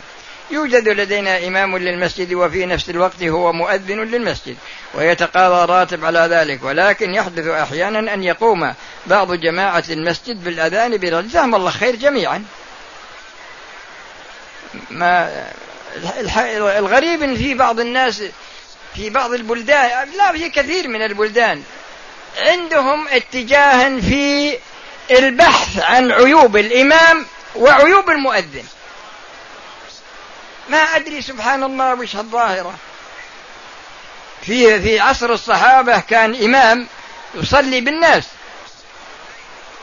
يوجد 0.51 0.89
لدينا 0.89 1.47
إمام 1.47 1.77
للمسجد 1.77 2.33
وفي 2.33 2.65
نفس 2.65 2.89
الوقت 2.89 3.23
هو 3.23 3.53
مؤذن 3.53 3.99
للمسجد 3.99 4.57
ويتقاضى 4.93 5.73
راتب 5.73 6.05
على 6.05 6.19
ذلك 6.19 6.63
ولكن 6.63 7.13
يحدث 7.13 7.47
أحيانا 7.47 8.13
أن 8.13 8.23
يقوم 8.23 8.73
بعض 9.05 9.33
جماعة 9.33 9.83
المسجد 9.89 10.43
بالأذان 10.43 10.97
برجل 10.97 11.27
جزاهم 11.27 11.55
الله 11.55 11.71
خير 11.71 11.95
جميعا. 11.95 12.45
ما 14.89 15.45
الغريب 16.55 17.23
إن 17.23 17.35
في 17.35 17.53
بعض 17.53 17.79
الناس 17.79 18.23
في 18.95 19.09
بعض 19.09 19.33
البلدان 19.33 20.09
لا 20.17 20.31
في 20.31 20.49
كثير 20.49 20.87
من 20.87 21.01
البلدان 21.01 21.63
عندهم 22.37 23.07
اتجاه 23.07 23.99
في 23.99 24.57
البحث 25.11 25.79
عن 25.79 26.11
عيوب 26.11 26.57
الإمام 26.57 27.25
وعيوب 27.55 28.09
المؤذن. 28.09 28.63
ما 30.69 30.77
أدري 30.77 31.21
سبحان 31.21 31.63
الله 31.63 31.93
وش 31.93 32.15
الظاهرة. 32.15 32.73
في 34.41 34.81
في 34.81 34.99
عصر 34.99 35.29
الصحابة 35.29 35.99
كان 35.99 36.43
إمام 36.43 36.87
يصلي 37.35 37.81
بالناس. 37.81 38.23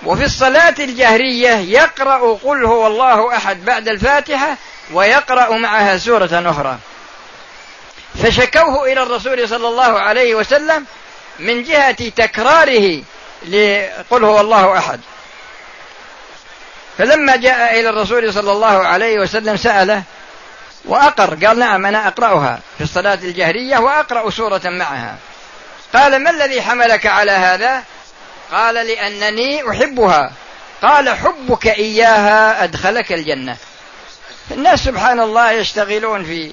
وفي 0.05 0.25
الصلاة 0.25 0.75
الجهرية 0.79 1.51
يقرأ 1.51 2.39
قل 2.45 2.65
هو 2.65 2.87
الله 2.87 3.37
أحد 3.37 3.65
بعد 3.65 3.89
الفاتحة 3.89 4.57
ويقرأ 4.93 5.57
معها 5.57 5.99
سورة 5.99 6.31
أخرى. 6.33 6.79
فشكوه 8.23 8.93
إلى 8.93 9.03
الرسول 9.03 9.49
صلى 9.49 9.69
الله 9.69 10.01
عليه 10.01 10.35
وسلم 10.35 10.87
من 11.39 11.63
جهة 11.63 12.09
تكراره 12.09 13.03
لقل 13.49 14.25
هو 14.25 14.41
الله 14.41 14.79
أحد. 14.79 15.01
فلما 16.99 17.37
جاء 17.37 17.81
إلى 17.81 17.89
الرسول 17.89 18.35
صلى 18.35 18.53
الله 18.53 18.87
عليه 18.87 19.19
وسلم 19.19 19.57
سأله 19.57 20.03
وأقر. 20.89 21.47
قال 21.47 21.59
نعم 21.59 21.87
أنا 21.87 22.09
أقرأها 22.09 22.61
في 22.79 22.85
الصلاة 22.85 23.19
الجهرية 23.23 23.79
وأقرأ 23.79 24.31
سورة 24.31 24.63
معها. 24.65 25.17
قال 25.95 26.23
ما 26.23 26.31
الذي 26.31 26.63
حملك 26.63 27.07
على 27.07 27.33
هذا؟ 27.33 27.83
قال 28.53 28.75
لأنني 28.75 29.71
أحبها. 29.71 30.33
قال 30.83 31.09
حبك 31.09 31.67
إياها 31.67 32.65
أدخلك 32.65 33.13
الجنة. 33.13 33.57
الناس 34.51 34.85
سبحان 34.85 35.21
الله 35.21 35.51
يشتغلون 35.51 36.25
في 36.25 36.53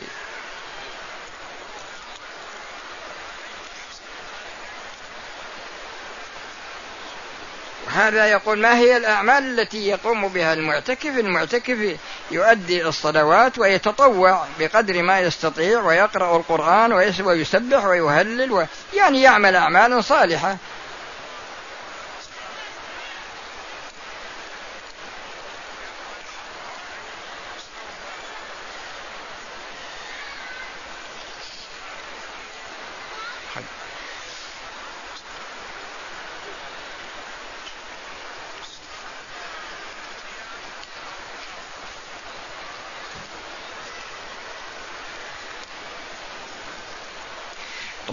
هذا 7.96 8.26
يقول 8.28 8.60
ما 8.60 8.78
هي 8.78 8.98
الأعمال 8.98 9.60
التي 9.60 9.88
يقوم 9.88 10.28
بها 10.28 10.54
المعتكف؟ 10.54 11.18
المعتكف 11.20 11.98
يؤدي 12.32 12.88
الصلوات 12.88 13.60
ويتطوع 13.60 14.46
بقدر 14.60 15.04
ما 15.04 15.20
يستطيع 15.20 15.82
ويقرأ 15.82 16.38
القرآن 16.38 16.94
ويسبح 16.94 17.86
ويهلل 17.86 18.52
و... 18.52 18.66
يعني 18.94 19.22
يعمل 19.22 19.56
أعمالا 19.56 20.02
صالحة. 20.02 20.58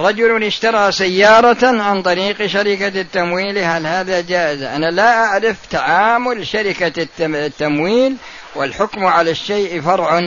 رجل 0.03 0.45
اشترى 0.45 0.93
سيارة 0.93 1.83
عن 1.83 2.03
طريق 2.03 2.47
شركة 2.47 3.01
التمويل 3.01 3.59
هل 3.59 3.87
هذا 3.87 4.21
جائز؟ 4.21 4.63
أنا 4.63 4.91
لا 4.91 5.25
أعرف 5.25 5.57
تعامل 5.71 6.47
شركة 6.47 7.07
التمويل 7.21 8.17
والحكم 8.55 9.05
على 9.07 9.31
الشيء 9.31 9.81
فرع 9.81 10.21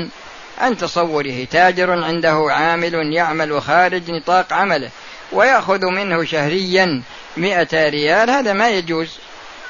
عن 0.58 0.78
تصوره. 0.78 1.48
تاجر 1.52 1.92
عنده 1.92 2.48
عامل 2.50 3.14
يعمل 3.16 3.62
خارج 3.62 4.12
نطاق 4.12 4.54
عمله 4.54 4.90
ويأخذ 5.32 5.86
منه 5.86 6.26
شهريا 6.26 7.02
مئة 7.38 7.90
ريال. 7.90 8.30
هذا 8.30 8.54
ما 8.54 8.70
يجوز 8.70 9.10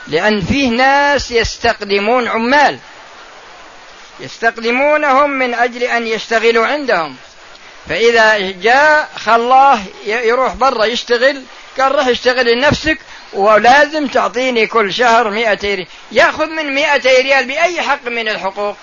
لأن 0.08 0.41
فيه 0.41 0.70
ناس 0.70 1.32
يستقدمون 1.32 2.28
عمال 2.28 2.78
يستقدمونهم 4.20 5.30
من 5.30 5.54
أجل 5.54 5.84
أن 5.84 6.08
يشتغلوا 6.08 6.68
عندهم. 6.68 7.15
فإذا 7.89 8.38
جاء 8.52 9.10
خلاه 9.15 9.80
يروح 10.06 10.54
برا 10.54 10.86
يشتغل 10.86 11.43
قال 11.80 11.95
روح 11.95 12.08
اشتغل 12.08 12.58
لنفسك 12.58 12.98
ولازم 13.34 14.08
تعطيني 14.08 14.67
كل 14.67 14.93
شهر 14.93 15.30
مئة 15.30 15.60
ريال 15.63 15.88
يأخذ 16.12 16.45
من 16.45 16.76
مئة 16.76 17.21
ريال 17.21 17.45
بأي 17.45 17.82
حق 17.82 18.08
من 18.08 18.28
الحقوق. 18.28 18.76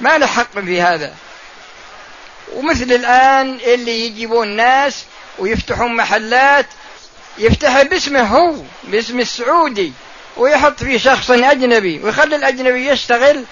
ما 0.00 0.18
له 0.18 0.26
حق 0.26 0.58
في 0.58 0.80
هذا. 0.80 1.14
ومثل 2.52 2.92
الآن 2.92 3.58
اللي 3.64 4.06
يجيبون 4.06 4.48
ناس 4.48 5.04
ويفتحون 5.38 5.96
محلات 5.96 6.66
يفتحها 7.38 7.82
باسمه 7.82 8.22
هو 8.22 8.54
باسم 8.84 9.20
السعودي 9.20 9.92
ويحط 10.36 10.84
فيه 10.84 10.98
شخص 10.98 11.30
أجنبي 11.30 12.00
ويخلي 12.02 12.36
الأجنبي 12.36 12.88
يشتغل 12.88 13.44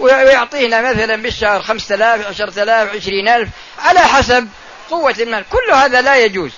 ويعطينا 0.00 0.92
مثلا 0.92 1.16
بالشهر 1.16 1.62
خمسة 1.62 1.94
آلاف 1.94 2.26
عشرة 2.26 2.62
آلاف 2.62 2.96
عشرين 2.96 3.28
ألف 3.28 3.48
على 3.78 4.00
حسب 4.00 4.48
قوة 4.90 5.14
المال. 5.20 5.44
كل 5.50 5.74
هذا 5.74 6.00
لا 6.00 6.16
يجوز. 6.16 6.50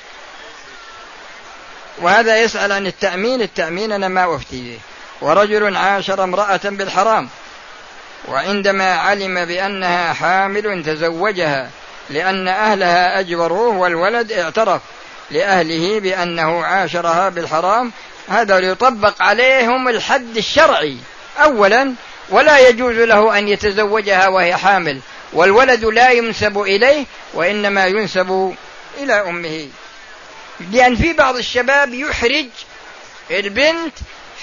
وهذا 1.99 2.39
يسأل 2.39 2.73
عن 2.73 2.87
التأمين. 2.87 3.43
التأمين 3.43 3.93
أنا 3.93 4.09
ما 4.09 4.37
أفتي 4.37 4.63
به. 4.63 4.79
ورجل 5.21 5.77
عاشر 5.77 6.25
امرأة 6.25 6.61
بالحرام. 6.65 7.29
وعندما 8.29 8.95
علم 8.95 9.45
بأنها 9.45 10.13
حامل 10.13 10.83
تزوجها 10.85 11.71
لأن 12.11 12.49
أهلها 12.49 13.21
أجبروه 13.21 13.77
والولد 13.77 14.33
اعترف 14.33 14.83
لأهله 15.31 16.01
بأنه 16.01 16.65
عاشرها 16.65 17.29
بالحرام 17.29 17.93
هذا 18.29 18.59
يطبق 18.59 19.23
عليهم 19.23 19.89
الحد 19.89 20.37
الشرعي. 20.37 20.99
أولا 21.43 21.95
ولا 22.31 22.69
يجوز 22.69 22.95
له 22.97 23.39
أن 23.39 23.49
يتزوجها 23.49 24.29
وهي 24.29 24.57
حامل 24.57 25.01
والولد 25.33 25.85
لا 25.85 26.11
ينسب 26.11 26.59
إليه 26.59 27.05
وإنما 27.35 27.87
ينسب 27.87 28.55
إلى 28.99 29.15
أمه. 29.15 29.69
لأن 30.73 30.97
في 30.97 31.13
بعض 31.13 31.37
الشباب 31.37 31.95
يحرج 31.95 32.47
البنت 33.31 33.95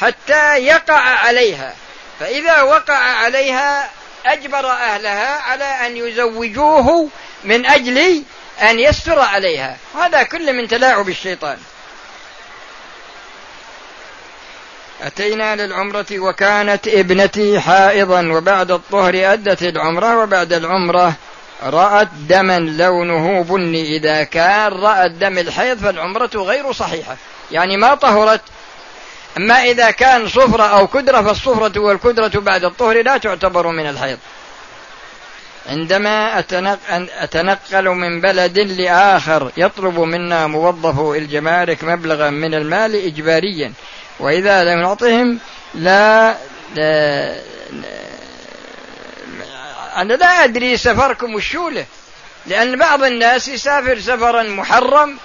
حتى 0.01 0.57
يقع 0.57 0.99
عليها 0.99 1.73
فإذا 2.19 2.61
وقع 2.61 2.97
عليها 2.97 3.89
أجبر 4.25 4.71
أهلها 4.71 5.39
على 5.41 5.63
أن 5.63 5.97
يزوجوه 5.97 7.09
من 7.43 7.65
أجل 7.65 8.23
أن 8.61 8.79
يستر 8.79 9.19
عليها. 9.19 9.77
هذا 9.95 10.23
كل 10.23 10.53
من 10.53 10.67
تلاعب 10.67 11.09
الشيطان. 11.09 11.57
أتينا 15.03 15.55
للعمرة 15.55 16.05
وكانت 16.11 16.87
ابنتي 16.87 17.59
حائضا 17.59 18.27
وبعد 18.27 18.71
الطهر 18.71 19.13
أدت 19.33 19.63
العمرة 19.63 20.23
وبعد 20.23 20.53
العمرة 20.53 21.13
رأت 21.63 22.07
دما 22.29 22.59
لونه 22.59 23.43
بني. 23.43 23.97
إذا 23.97 24.23
كان 24.23 24.71
رأت 24.71 25.11
دم 25.11 25.37
الحيض 25.37 25.77
فالعمرة 25.77 26.29
غير 26.35 26.71
صحيحة. 26.71 27.15
يعني 27.51 27.77
ما 27.77 27.95
طهرت. 27.95 28.41
أما 29.37 29.63
إذا 29.63 29.91
كان 29.91 30.27
صفرة 30.27 30.63
أو 30.63 30.87
كدرة 30.87 31.21
فالصفرة 31.21 31.79
والكدرة 31.79 32.39
بعد 32.39 32.63
الطهر 32.63 33.01
لا 33.01 33.17
تعتبر 33.17 33.67
من 33.67 33.89
الحيض. 33.89 34.17
عندما 35.69 36.39
أتنقل 37.23 37.89
من 37.89 38.21
بلد 38.21 38.59
لآخر 38.59 39.51
يطلب 39.57 39.99
منا 39.99 40.47
موظف 40.47 41.15
الجمارك 41.15 41.83
مبلغا 41.83 42.29
من 42.29 42.53
المال 42.53 42.95
إجباريا. 42.95 43.73
وإذا 44.23 44.63
لم 44.63 44.81
نعطهم 44.81 45.39
لا, 45.73 46.37
أنا 49.97 50.13
لا 50.13 50.43
أدري 50.43 50.77
سفركم 50.77 51.35
وشوله 51.35 51.85
لأن 52.45 52.79
بعض 52.79 53.03
الناس 53.03 53.47
يسافر 53.47 53.99
سفرا 53.99 54.43
محرم. 54.43 55.17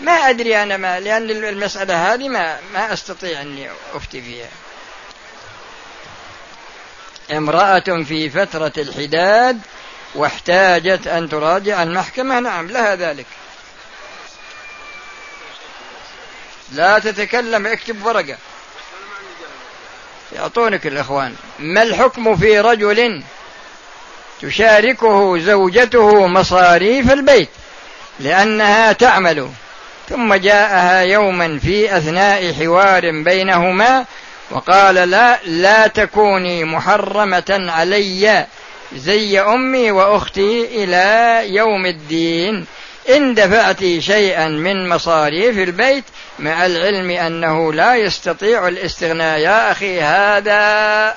ما 0.00 0.12
أدري 0.12 0.62
أنا 0.62 0.76
ما 0.76 1.00
لأن 1.00 1.30
المسألة 1.30 2.14
هذه 2.14 2.28
ما 2.28 2.58
ما 2.74 2.92
أستطيع 2.92 3.40
أني 3.40 3.70
أفتي 3.94 4.22
فيها. 4.22 4.48
امرأة 7.30 8.04
في 8.08 8.30
فترة 8.30 8.72
الحداد 8.78 9.60
واحتاجت 10.14 11.06
أن 11.06 11.28
تراجع 11.28 11.82
المحكمة. 11.82 12.40
نعم 12.40 12.70
لها 12.70 12.96
ذلك. 12.96 13.26
لا 16.72 16.98
تتكلم 16.98 17.66
اكتب 17.66 18.06
ورقة. 18.06 18.36
يعطونك 20.36 20.86
الإخوان. 20.86 21.34
ما 21.58 21.82
الحكم 21.82 22.36
في 22.36 22.60
رجل 22.60 23.22
تشاركه 24.42 25.38
زوجته 25.38 26.26
مصاريف 26.26 27.12
البيت؟ 27.12 27.48
لأنها 28.20 28.92
تعمل. 28.92 29.50
ثم 30.08 30.34
جاءها 30.34 31.00
يوما 31.00 31.58
في 31.58 31.96
أثناء 31.96 32.52
حوار 32.52 33.22
بينهما 33.22 34.04
وقال 34.50 34.94
لا 34.94 35.38
لا 35.44 35.86
تكوني 35.86 36.64
محرمة 36.64 37.66
علي 37.68 38.46
زي 38.96 39.40
أمي 39.40 39.90
وأختي 39.90 40.84
إلى 40.84 41.42
يوم 41.54 41.86
الدين. 41.86 42.66
إن 43.08 43.34
دفعت 43.34 43.84
شيئا 43.98 44.48
من 44.48 44.88
مصاريف 44.88 45.58
البيت 45.58 46.04
مع 46.38 46.66
العلم 46.66 47.10
أنه 47.10 47.72
لا 47.72 47.96
يستطيع 47.96 48.68
الاستغناء. 48.68 49.38
يا 49.38 49.72
أخي 49.72 50.00
هذا 50.00 51.16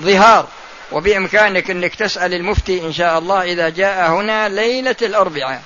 ظهار. 0.00 0.48
وبإمكانك 0.92 1.70
أنك 1.70 1.94
تسأل 1.94 2.34
المفتي 2.34 2.86
إن 2.86 2.92
شاء 2.92 3.18
الله 3.18 3.42
إذا 3.42 3.68
جاء 3.68 4.10
هنا 4.10 4.48
ليلة 4.48 4.96
الأربعاء. 5.02 5.62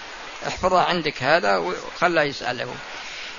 احفظها 0.49 0.85
عندك 0.85 1.23
هذا 1.23 1.57
وخلاه 1.57 2.23
يسأله. 2.23 2.67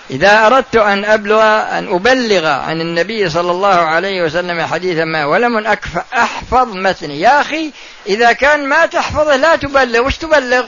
إذا 0.09 0.47
أردت 0.47 0.75
أن 0.75 1.05
أبلغ 1.05 1.41
أن 1.77 1.93
أبلغ 1.93 2.45
عن 2.45 2.81
النبي 2.81 3.29
صلى 3.29 3.51
الله 3.51 3.75
عليه 3.75 4.21
وسلم 4.21 4.61
حديثا 4.61 5.05
ما 5.05 5.25
ولم 5.25 5.67
أحفظ 6.13 6.75
متني. 6.75 7.19
يا 7.19 7.41
أخي 7.41 7.71
إذا 8.07 8.31
كان 8.31 8.69
ما 8.69 8.85
تحفظه 8.85 9.35
لا 9.35 9.55
تبلغ. 9.55 10.05
وش 10.05 10.17
تبلغ؟ 10.17 10.65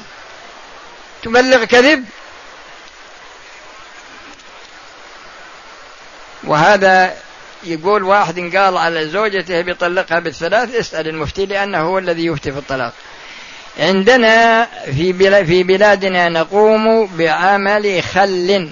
تبلغ 1.24 1.64
كذب؟ 1.64 2.06
وهذا 6.44 7.14
يقول 7.64 8.04
واحد 8.04 8.40
قال 8.56 8.78
على 8.78 9.08
زوجته 9.08 9.62
بيطلقها 9.62 10.20
بالثلاث 10.20 10.76
اسأل 10.76 11.08
المفتي 11.08 11.46
لأنه 11.46 11.82
هو 11.82 11.98
الذي 11.98 12.26
يفتي 12.26 12.52
في 12.52 12.58
الطلاق. 12.58 12.94
عندنا 13.80 14.68
في 14.86 15.46
في 15.46 15.64
بلادنا 15.64 16.30
نقوم 16.30 17.06
بعمل 17.06 18.04
خل 18.04 18.70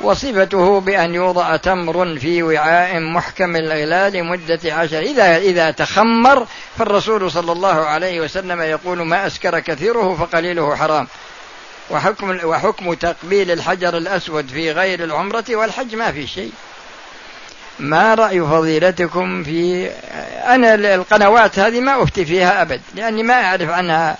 وصفته 0.00 0.80
بأن 0.80 1.14
يوضع 1.14 1.56
تمر 1.56 2.18
في 2.18 2.42
وعاء 2.42 3.00
محكم 3.00 3.56
الإغلاق 3.56 4.08
لمدة 4.08 4.74
عشر. 4.74 4.98
إذا 4.98 5.36
إذا 5.36 5.70
تخمر 5.70 6.46
فالرسول 6.78 7.30
صلى 7.30 7.52
الله 7.52 7.84
عليه 7.84 8.20
وسلم 8.20 8.60
يقول 8.60 8.98
ما 8.98 9.26
أسكر 9.26 9.60
كثيره 9.60 10.16
فقليله 10.20 10.76
حرام. 10.76 11.06
وحكم 11.90 12.38
وحكم 12.44 12.94
تقبيل 12.94 13.50
الحجر 13.50 13.96
الأسود 13.96 14.48
في 14.48 14.72
غير 14.72 15.04
العمرة 15.04 15.44
والحج 15.50 15.94
ما 15.94 16.12
في 16.12 16.26
شيء. 16.26 16.52
ما 17.78 18.14
رأي 18.14 18.40
فضيلتكم 18.40 19.44
في 19.44 19.90
أنا 20.46 20.74
القنوات 20.74 21.58
هذه 21.58 21.80
ما 21.80 22.02
أفتي 22.02 22.24
فيها 22.24 22.62
أبد 22.62 22.80
لأني 22.94 23.22
ما 23.22 23.34
أعرف 23.34 23.70
عنها. 23.70 24.16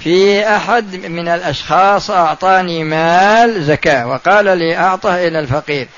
في 0.00 0.48
أحد 0.56 0.96
من 1.06 1.28
الأشخاص 1.28 2.10
أعطاني 2.10 2.84
مال 2.84 3.64
زكاة 3.64 4.06
وقال 4.06 4.58
لي 4.58 4.76
أعطه 4.76 5.26
إلى 5.26 5.38
الفقير. 5.38 5.88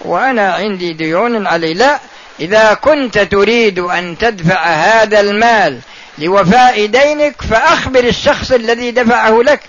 وأنا 0.00 0.52
عندي 0.52 0.92
ديون 0.92 1.46
علي 1.46 1.74
لا 1.74 2.00
إذا 2.40 2.74
كنت 2.74 3.18
تريد 3.18 3.78
أن 3.78 4.18
تدفع 4.18 4.64
هذا 4.64 5.20
المال 5.20 5.80
لوفاء 6.18 6.86
دينك 6.86 7.42
فأخبر 7.42 8.04
الشخص 8.04 8.52
الذي 8.52 8.90
دفعه 8.90 9.42
لك 9.42 9.60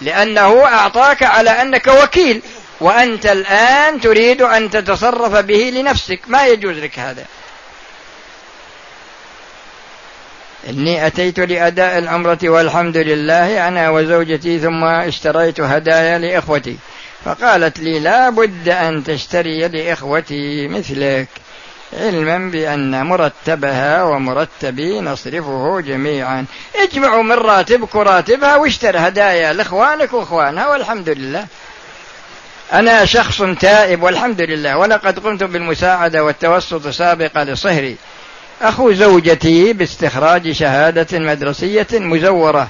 لأنه 0.00 0.64
أعطاك 0.64 1.22
على 1.22 1.50
أنك 1.50 1.86
وكيل 1.86 2.42
وأنت 2.80 3.26
الآن 3.26 4.00
تريد 4.00 4.42
أن 4.42 4.70
تتصرف 4.70 5.32
به 5.36 5.72
لنفسك. 5.74 6.20
ما 6.26 6.46
يجوز 6.46 6.78
لك 6.78 6.98
هذا؟ 6.98 7.24
إني 10.68 11.06
أتيت 11.06 11.40
لأداء 11.40 11.98
العمرة 11.98 12.38
والحمد 12.42 12.96
لله 12.96 13.68
أنا 13.68 13.90
وزوجتي 13.90 14.58
ثم 14.58 14.84
اشتريت 14.84 15.60
هدايا 15.60 16.18
لإخوتي. 16.18 16.76
فقالت 17.24 17.78
لي 17.78 17.98
لا 17.98 18.30
بد 18.30 18.68
أن 18.68 19.04
تشتري 19.04 19.68
لإخوتي 19.68 20.68
مثلك. 20.68 21.28
علما 21.92 22.50
بأن 22.50 23.06
مرتبها 23.06 24.02
ومرتبي 24.02 25.00
نصرفه 25.00 25.80
جميعا. 25.80 26.44
اجمعوا 26.76 27.22
من 27.22 27.32
راتبك 27.32 27.94
وراتبها 27.94 28.56
واشتر 28.56 28.98
هدايا 28.98 29.52
لإخوانك 29.52 30.12
وإخوانها 30.12 30.66
والحمد 30.66 31.08
لله. 31.08 31.46
أنا 32.72 33.04
شخص 33.04 33.42
تائب 33.60 34.02
والحمد 34.02 34.40
لله. 34.40 34.76
ولقد 34.76 35.18
قمت 35.18 35.42
بالمساعدة 35.42 36.24
والتوسط 36.24 36.88
سابقا 36.88 37.44
لصهري. 37.44 37.96
أخو 38.62 38.92
زوجتي 38.92 39.72
باستخراج 39.72 40.52
شهادة 40.52 41.18
مدرسية 41.18 41.86
مزورة. 41.92 42.68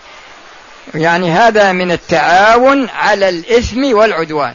يعني 0.95 1.31
هذا 1.31 1.73
من 1.73 1.93
التعاون 1.93 2.89
على 2.89 3.29
الإثم 3.29 3.95
والعدوان. 3.95 4.55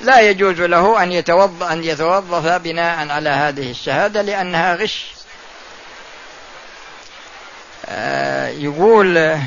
لا 0.00 0.20
يجوز 0.20 0.60
له 0.60 1.02
أن 1.02 1.12
يتوظف 1.12 1.62
أن 1.62 1.84
يتوظف 1.84 2.46
بناء 2.46 3.08
على 3.08 3.30
هذه 3.30 3.70
الشهادة 3.70 4.22
لأنها 4.22 4.74
غش. 4.74 5.06
آه 7.86 8.48
يقول 8.48 9.38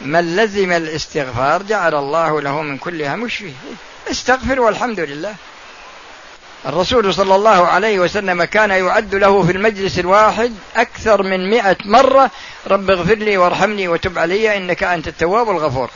من 0.00 0.36
لزم 0.36 0.72
الاستغفار 0.72 1.62
جعل 1.62 1.94
الله 1.94 2.40
له 2.40 2.62
من 2.62 2.78
كل 2.78 3.02
هم 3.02 3.28
استغفر 4.10 4.60
والحمد 4.60 5.00
لله. 5.00 5.34
الرسول 6.66 7.14
صلى 7.14 7.34
الله 7.34 7.66
عليه 7.66 7.98
وسلم 7.98 8.44
كان 8.44 8.70
يعد 8.70 9.14
له 9.14 9.42
في 9.42 9.52
المجلس 9.52 9.98
الواحد 9.98 10.54
أكثر 10.76 11.22
من 11.22 11.50
مئة 11.50 11.76
مرة 11.84 12.30
رب 12.66 12.90
اغفر 12.90 13.14
لي 13.14 13.36
وارحمني 13.36 13.88
وتب 13.88 14.18
علي 14.18 14.56
إنك 14.56 14.82
أنت 14.82 15.08
التواب 15.08 15.50
الغفور. 15.50 15.90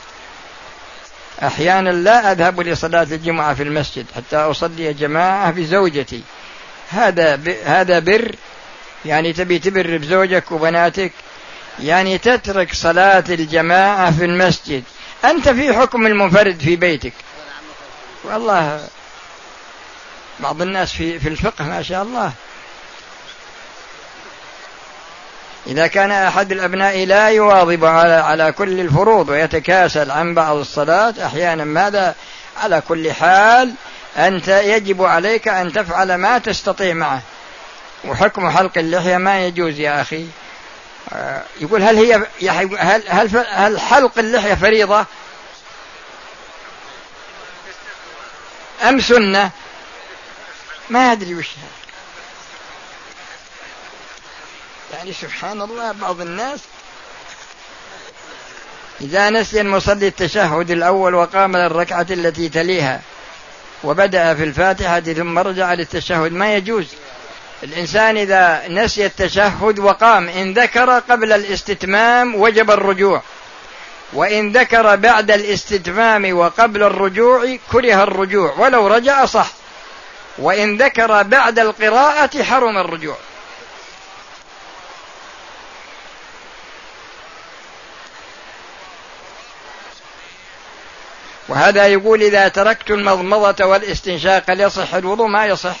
أحيانا 1.43 1.89
لا 1.89 2.31
أذهب 2.31 2.61
لصلاة 2.61 3.07
الجمعة 3.11 3.53
في 3.53 3.63
المسجد 3.63 4.05
حتى 4.15 4.35
أصلي 4.35 4.93
جماعة 4.93 5.51
بزوجتي. 5.51 6.21
هذا 6.89 7.39
هذا 7.65 7.99
بر 7.99 8.35
يعني 9.05 9.33
تبي 9.33 9.59
تبر 9.59 9.97
بزوجك 9.97 10.51
وبناتك؟ 10.51 11.11
يعني 11.79 12.17
تترك 12.17 12.73
صلاة 12.73 13.23
الجماعة 13.29 14.11
في 14.11 14.25
المسجد. 14.25 14.83
أنت 15.25 15.49
في 15.49 15.73
حكم 15.73 16.07
المنفرد 16.07 16.59
في 16.59 16.75
بيتك. 16.75 17.13
والله 18.23 18.87
بعض 20.41 20.61
الناس 20.61 20.91
في 20.91 21.19
في 21.19 21.29
الفقه 21.29 21.65
ما 21.65 21.81
شاء 21.81 22.03
الله. 22.03 22.31
إذا 25.67 25.87
كان 25.87 26.11
أحد 26.11 26.51
الأبناء 26.51 27.05
لا 27.05 27.29
يواظب 27.29 27.85
على 27.85 28.13
على 28.13 28.51
كل 28.51 28.79
الفروض 28.79 29.29
ويتكاسل 29.29 30.11
عن 30.11 30.33
بعض 30.33 30.55
الصلاة 30.55 31.13
أحيانا 31.25 31.63
ماذا؟ 31.63 32.15
على 32.63 32.81
كل 32.87 33.13
حال 33.13 33.73
أنت 34.17 34.47
يجب 34.47 35.03
عليك 35.03 35.47
أن 35.47 35.73
تفعل 35.73 36.15
ما 36.15 36.37
تستطيع 36.37 36.93
معه. 36.93 37.21
وحكم 38.05 38.49
حلق 38.49 38.77
اللحية 38.77 39.17
ما 39.17 39.45
يجوز 39.45 39.79
يا 39.79 40.01
أخي. 40.01 40.27
آه، 41.13 41.43
يقول 41.59 41.83
هل 41.83 41.95
هي 41.95 42.27
هل 42.49 42.77
هل 43.07 43.45
هل 43.49 43.79
حلق 43.79 44.19
اللحية 44.19 44.53
فريضة؟ 44.53 45.05
أم 48.89 48.99
سنة؟ 48.99 49.51
ما 50.91 51.11
أدري 51.11 51.35
وش 51.35 51.49
هذا. 51.49 51.81
يعني 54.93 55.13
سبحان 55.13 55.61
الله 55.61 55.91
بعض 55.91 56.21
الناس 56.21 56.59
إذا 59.01 59.29
نسي 59.29 59.61
المصلي 59.61 60.07
التشهد 60.07 60.71
الأول 60.71 61.15
وقام 61.15 61.57
للركعة 61.57 62.05
التي 62.11 62.49
تليها 62.49 63.01
وبدأ 63.83 64.33
في 64.33 64.43
الفاتحة 64.43 64.99
ثم 64.99 65.39
رجع 65.39 65.73
للتشهد 65.73 66.31
ما 66.31 66.55
يجوز. 66.55 66.85
الإنسان 67.63 68.17
إذا 68.17 68.67
نسي 68.67 69.05
التشهد 69.05 69.79
وقام 69.79 70.29
إن 70.29 70.53
ذكر 70.53 70.89
قبل 70.99 71.31
الاستتمام 71.31 72.35
وجب 72.35 72.71
الرجوع. 72.71 73.21
وإن 74.13 74.51
ذكر 74.51 74.95
بعد 74.95 75.31
الاستتمام 75.31 76.37
وقبل 76.37 76.83
الرجوع 76.83 77.57
كره 77.71 78.03
الرجوع 78.03 78.53
ولو 78.57 78.87
رجع 78.87 79.25
صح. 79.25 79.60
وإن 80.41 80.77
ذكر 80.77 81.23
بعد 81.23 81.59
القراءة 81.59 82.43
حرم 82.43 82.77
الرجوع. 82.77 83.17
وهذا 91.47 91.87
يقول 91.87 92.23
إذا 92.23 92.47
تركت 92.47 92.91
المضمضة 92.91 93.65
والاستنشاق 93.65 94.51
ليصح 94.51 94.93
الوضوء 94.93 95.27
ما 95.27 95.45
يصح. 95.45 95.75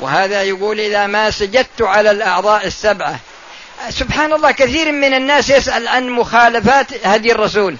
وهذا 0.00 0.42
يقول 0.42 0.80
إذا 0.80 1.06
ما 1.06 1.30
سجدت 1.30 1.82
على 1.82 2.10
الأعضاء 2.10 2.66
السبعة 2.66 3.20
سبحان 3.90 4.32
الله 4.32 4.50
كثير 4.50 4.92
من 4.92 5.14
الناس 5.14 5.50
يسأل 5.50 5.88
عن 5.88 6.10
مخالفات 6.10 7.06
هدي 7.06 7.32
الرسول. 7.32 7.76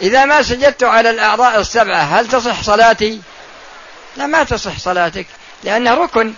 إذا 0.00 0.24
ما 0.24 0.42
سجدت 0.42 0.84
على 0.84 1.10
الأعضاء 1.10 1.60
السبعة 1.60 2.02
هل 2.02 2.28
تصح 2.28 2.62
صلاتي؟ 2.62 3.20
لا 4.16 4.26
ما 4.26 4.44
تصح 4.44 4.78
صلاتك 4.78 5.26
لأنه 5.64 5.94
ركن. 5.94 6.32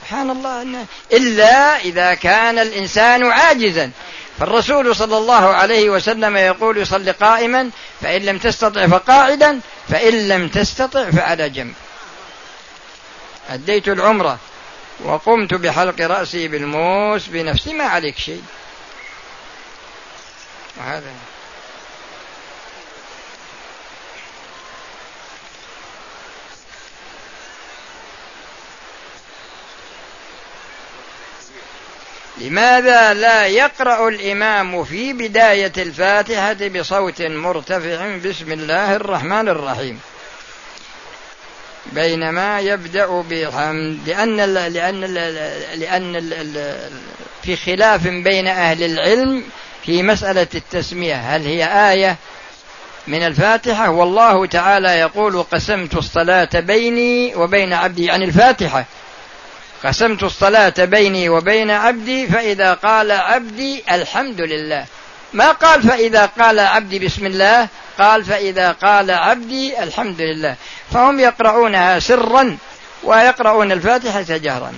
سبحان 0.00 0.30
الله 0.30 0.84
إلا 1.12 1.76
إذا 1.76 2.14
كان 2.14 2.58
الإنسان 2.58 3.32
عاجزا. 3.32 3.90
فالرسول 4.38 4.96
صلى 4.96 5.16
الله 5.18 5.54
عليه 5.54 5.90
وسلم 5.90 6.36
يقول 6.36 6.86
صل 6.86 7.12
قائما 7.12 7.70
فإن 8.00 8.22
لم 8.22 8.38
تستطع 8.38 8.86
فقاعدا 8.86 9.60
فإن 9.88 10.28
لم 10.28 10.48
تستطع 10.48 11.10
فعلى 11.10 11.48
جنب. 11.48 11.74
أديت 13.50 13.88
العمرة. 13.88 14.38
وقمت 15.04 15.54
بحلق 15.54 16.00
رأسي 16.00 16.48
بالموس 16.48 17.26
بنفسي 17.26 17.74
ما 17.74 17.84
عليك 17.84 18.18
شيء. 18.18 18.42
وهذا. 20.76 21.12
لماذا 32.38 33.14
لا 33.14 33.46
يقرأ 33.46 34.08
الإمام 34.08 34.84
في 34.84 35.12
بداية 35.12 35.72
الفاتحة 35.78 36.68
بصوت 36.68 37.22
مرتفع؟ 37.22 38.16
بسم 38.16 38.52
الله 38.52 38.96
الرحمن 38.96 39.48
الرحيم. 39.48 40.00
بينما 41.96 42.60
يبدأ 42.60 43.06
بالحمد. 43.06 43.98
لأن 44.06 44.40
ال 44.40 44.54
لأن 44.54 45.04
ال 45.04 45.14
لأن 45.80 46.16
ال 46.16 46.76
في 47.42 47.56
خلاف 47.56 48.06
بين 48.06 48.46
أهل 48.46 48.82
العلم 48.82 49.44
في 49.86 50.02
مسألة 50.02 50.46
التسمية. 50.54 51.14
هل 51.14 51.46
هي 51.46 51.92
آية 51.92 52.16
من 53.06 53.22
الفاتحة؟ 53.22 53.90
والله 53.90 54.46
تعالى 54.46 54.88
يقول 54.88 55.42
قسمت 55.42 55.94
الصلاة 55.94 56.48
بيني 56.54 57.34
وبين 57.34 57.72
عبدي. 57.72 58.04
يعني 58.04 58.24
الفاتحة. 58.24 58.84
قسمت 59.84 60.22
الصلاة 60.22 60.74
بيني 60.78 61.28
وبين 61.28 61.70
عبدي 61.70 62.26
فإذا 62.26 62.74
قال 62.74 63.12
عبدي 63.12 63.84
الحمد 63.90 64.40
لله. 64.40 64.84
ما 65.32 65.52
قال 65.52 65.82
فإذا 65.82 66.26
قال 66.26 66.60
عبدي 66.60 66.98
بسم 66.98 67.26
الله؟ 67.26 67.68
قال 67.98 68.24
فإذا 68.24 68.72
قال 68.72 69.10
عبدي 69.10 69.82
الحمد 69.82 70.20
لله. 70.20 70.56
فهم 70.92 71.20
يقرؤونها 71.20 71.98
سرا 71.98 72.56
ويقرؤون 73.04 73.72
الفاتحة 73.72 74.24
جهرا. 74.28 74.72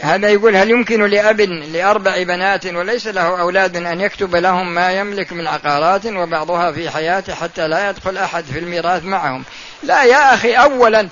هذا 0.00 0.28
يقول 0.28 0.56
هل 0.56 0.70
يمكن 0.70 1.06
لأب 1.06 1.40
لأربع 1.40 2.22
بنات 2.22 2.66
وليس 2.66 3.06
له 3.06 3.40
أولاد 3.40 3.76
أن 3.76 4.00
يكتب 4.00 4.36
لهم 4.36 4.74
ما 4.74 4.92
يملك 4.92 5.32
من 5.32 5.46
عقارات 5.46 6.06
وبعضها 6.06 6.72
في 6.72 6.90
حياته 6.90 7.34
حتى 7.34 7.68
لا 7.68 7.90
يدخل 7.90 8.16
أحد 8.16 8.44
في 8.44 8.58
الميراث 8.58 9.04
معهم؟ 9.04 9.44
لا 9.82 10.04
يا 10.04 10.34
أخي 10.34 10.54
أولا 10.54 11.08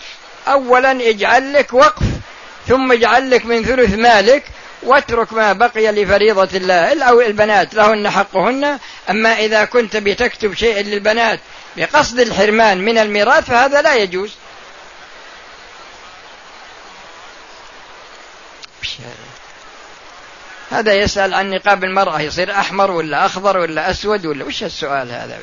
أولا 0.49 0.91
اجعل 1.11 1.53
لك 1.53 1.75
وقف. 1.75 2.07
ثم 2.69 2.93
اجعل 2.93 3.31
لك 3.31 3.47
من 3.47 3.65
ثلث 3.65 3.95
مالك 3.95 4.45
واترك 4.83 5.33
ما 5.33 5.53
بقي 5.53 5.93
لفريضة 5.93 6.49
الله. 6.55 7.05
أو 7.05 7.21
البنات 7.21 7.75
لهن 7.75 8.11
حقهن. 8.11 8.79
أما 9.11 9.39
إذا 9.39 9.65
كنت 9.65 9.97
بتكتب 9.97 10.55
شيء 10.55 10.81
للبنات 10.85 11.41
بقصد 11.77 12.21
الحرمان 12.21 12.79
من 12.79 12.99
الميراث 12.99 13.45
فهذا 13.45 13.83
لا 13.83 13.95
يجوز. 13.95 14.33
هذا 20.71 20.95
يسأل 20.95 21.35
عن 21.35 21.51
نقاب 21.51 21.85
المرأة 21.85 22.21
يصير 22.21 22.51
أحمر 22.51 22.91
ولا 22.91 23.27
أخضر 23.27 23.57
ولا 23.57 23.91
أسود 23.91 24.27
ولا 24.27 24.45
وش 24.45 24.63
السؤال 24.63 25.13
هذا؟ 25.13 25.39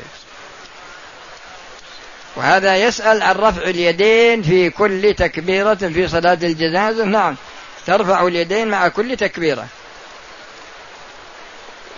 وهذا 2.36 2.78
يسأل 2.78 3.22
عن 3.22 3.36
رفع 3.36 3.62
اليدين 3.62 4.42
في 4.42 4.70
كل 4.70 5.14
تكبيرة 5.14 5.74
في 5.74 6.08
صلاة 6.08 6.38
الجنازة. 6.44 7.06
نعم 7.06 7.36
ترفع 7.88 8.28
اليدين 8.28 8.68
مع 8.68 8.88
كل 8.88 9.18
تكبيرة. 9.18 9.68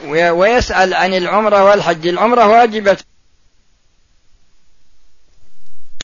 ويسأل 0.08 0.93
عن 0.93 1.13
العمرة 1.13 1.63
والحج. 1.63 2.08
العمرة 2.08 2.48
واجبة. 2.48 2.98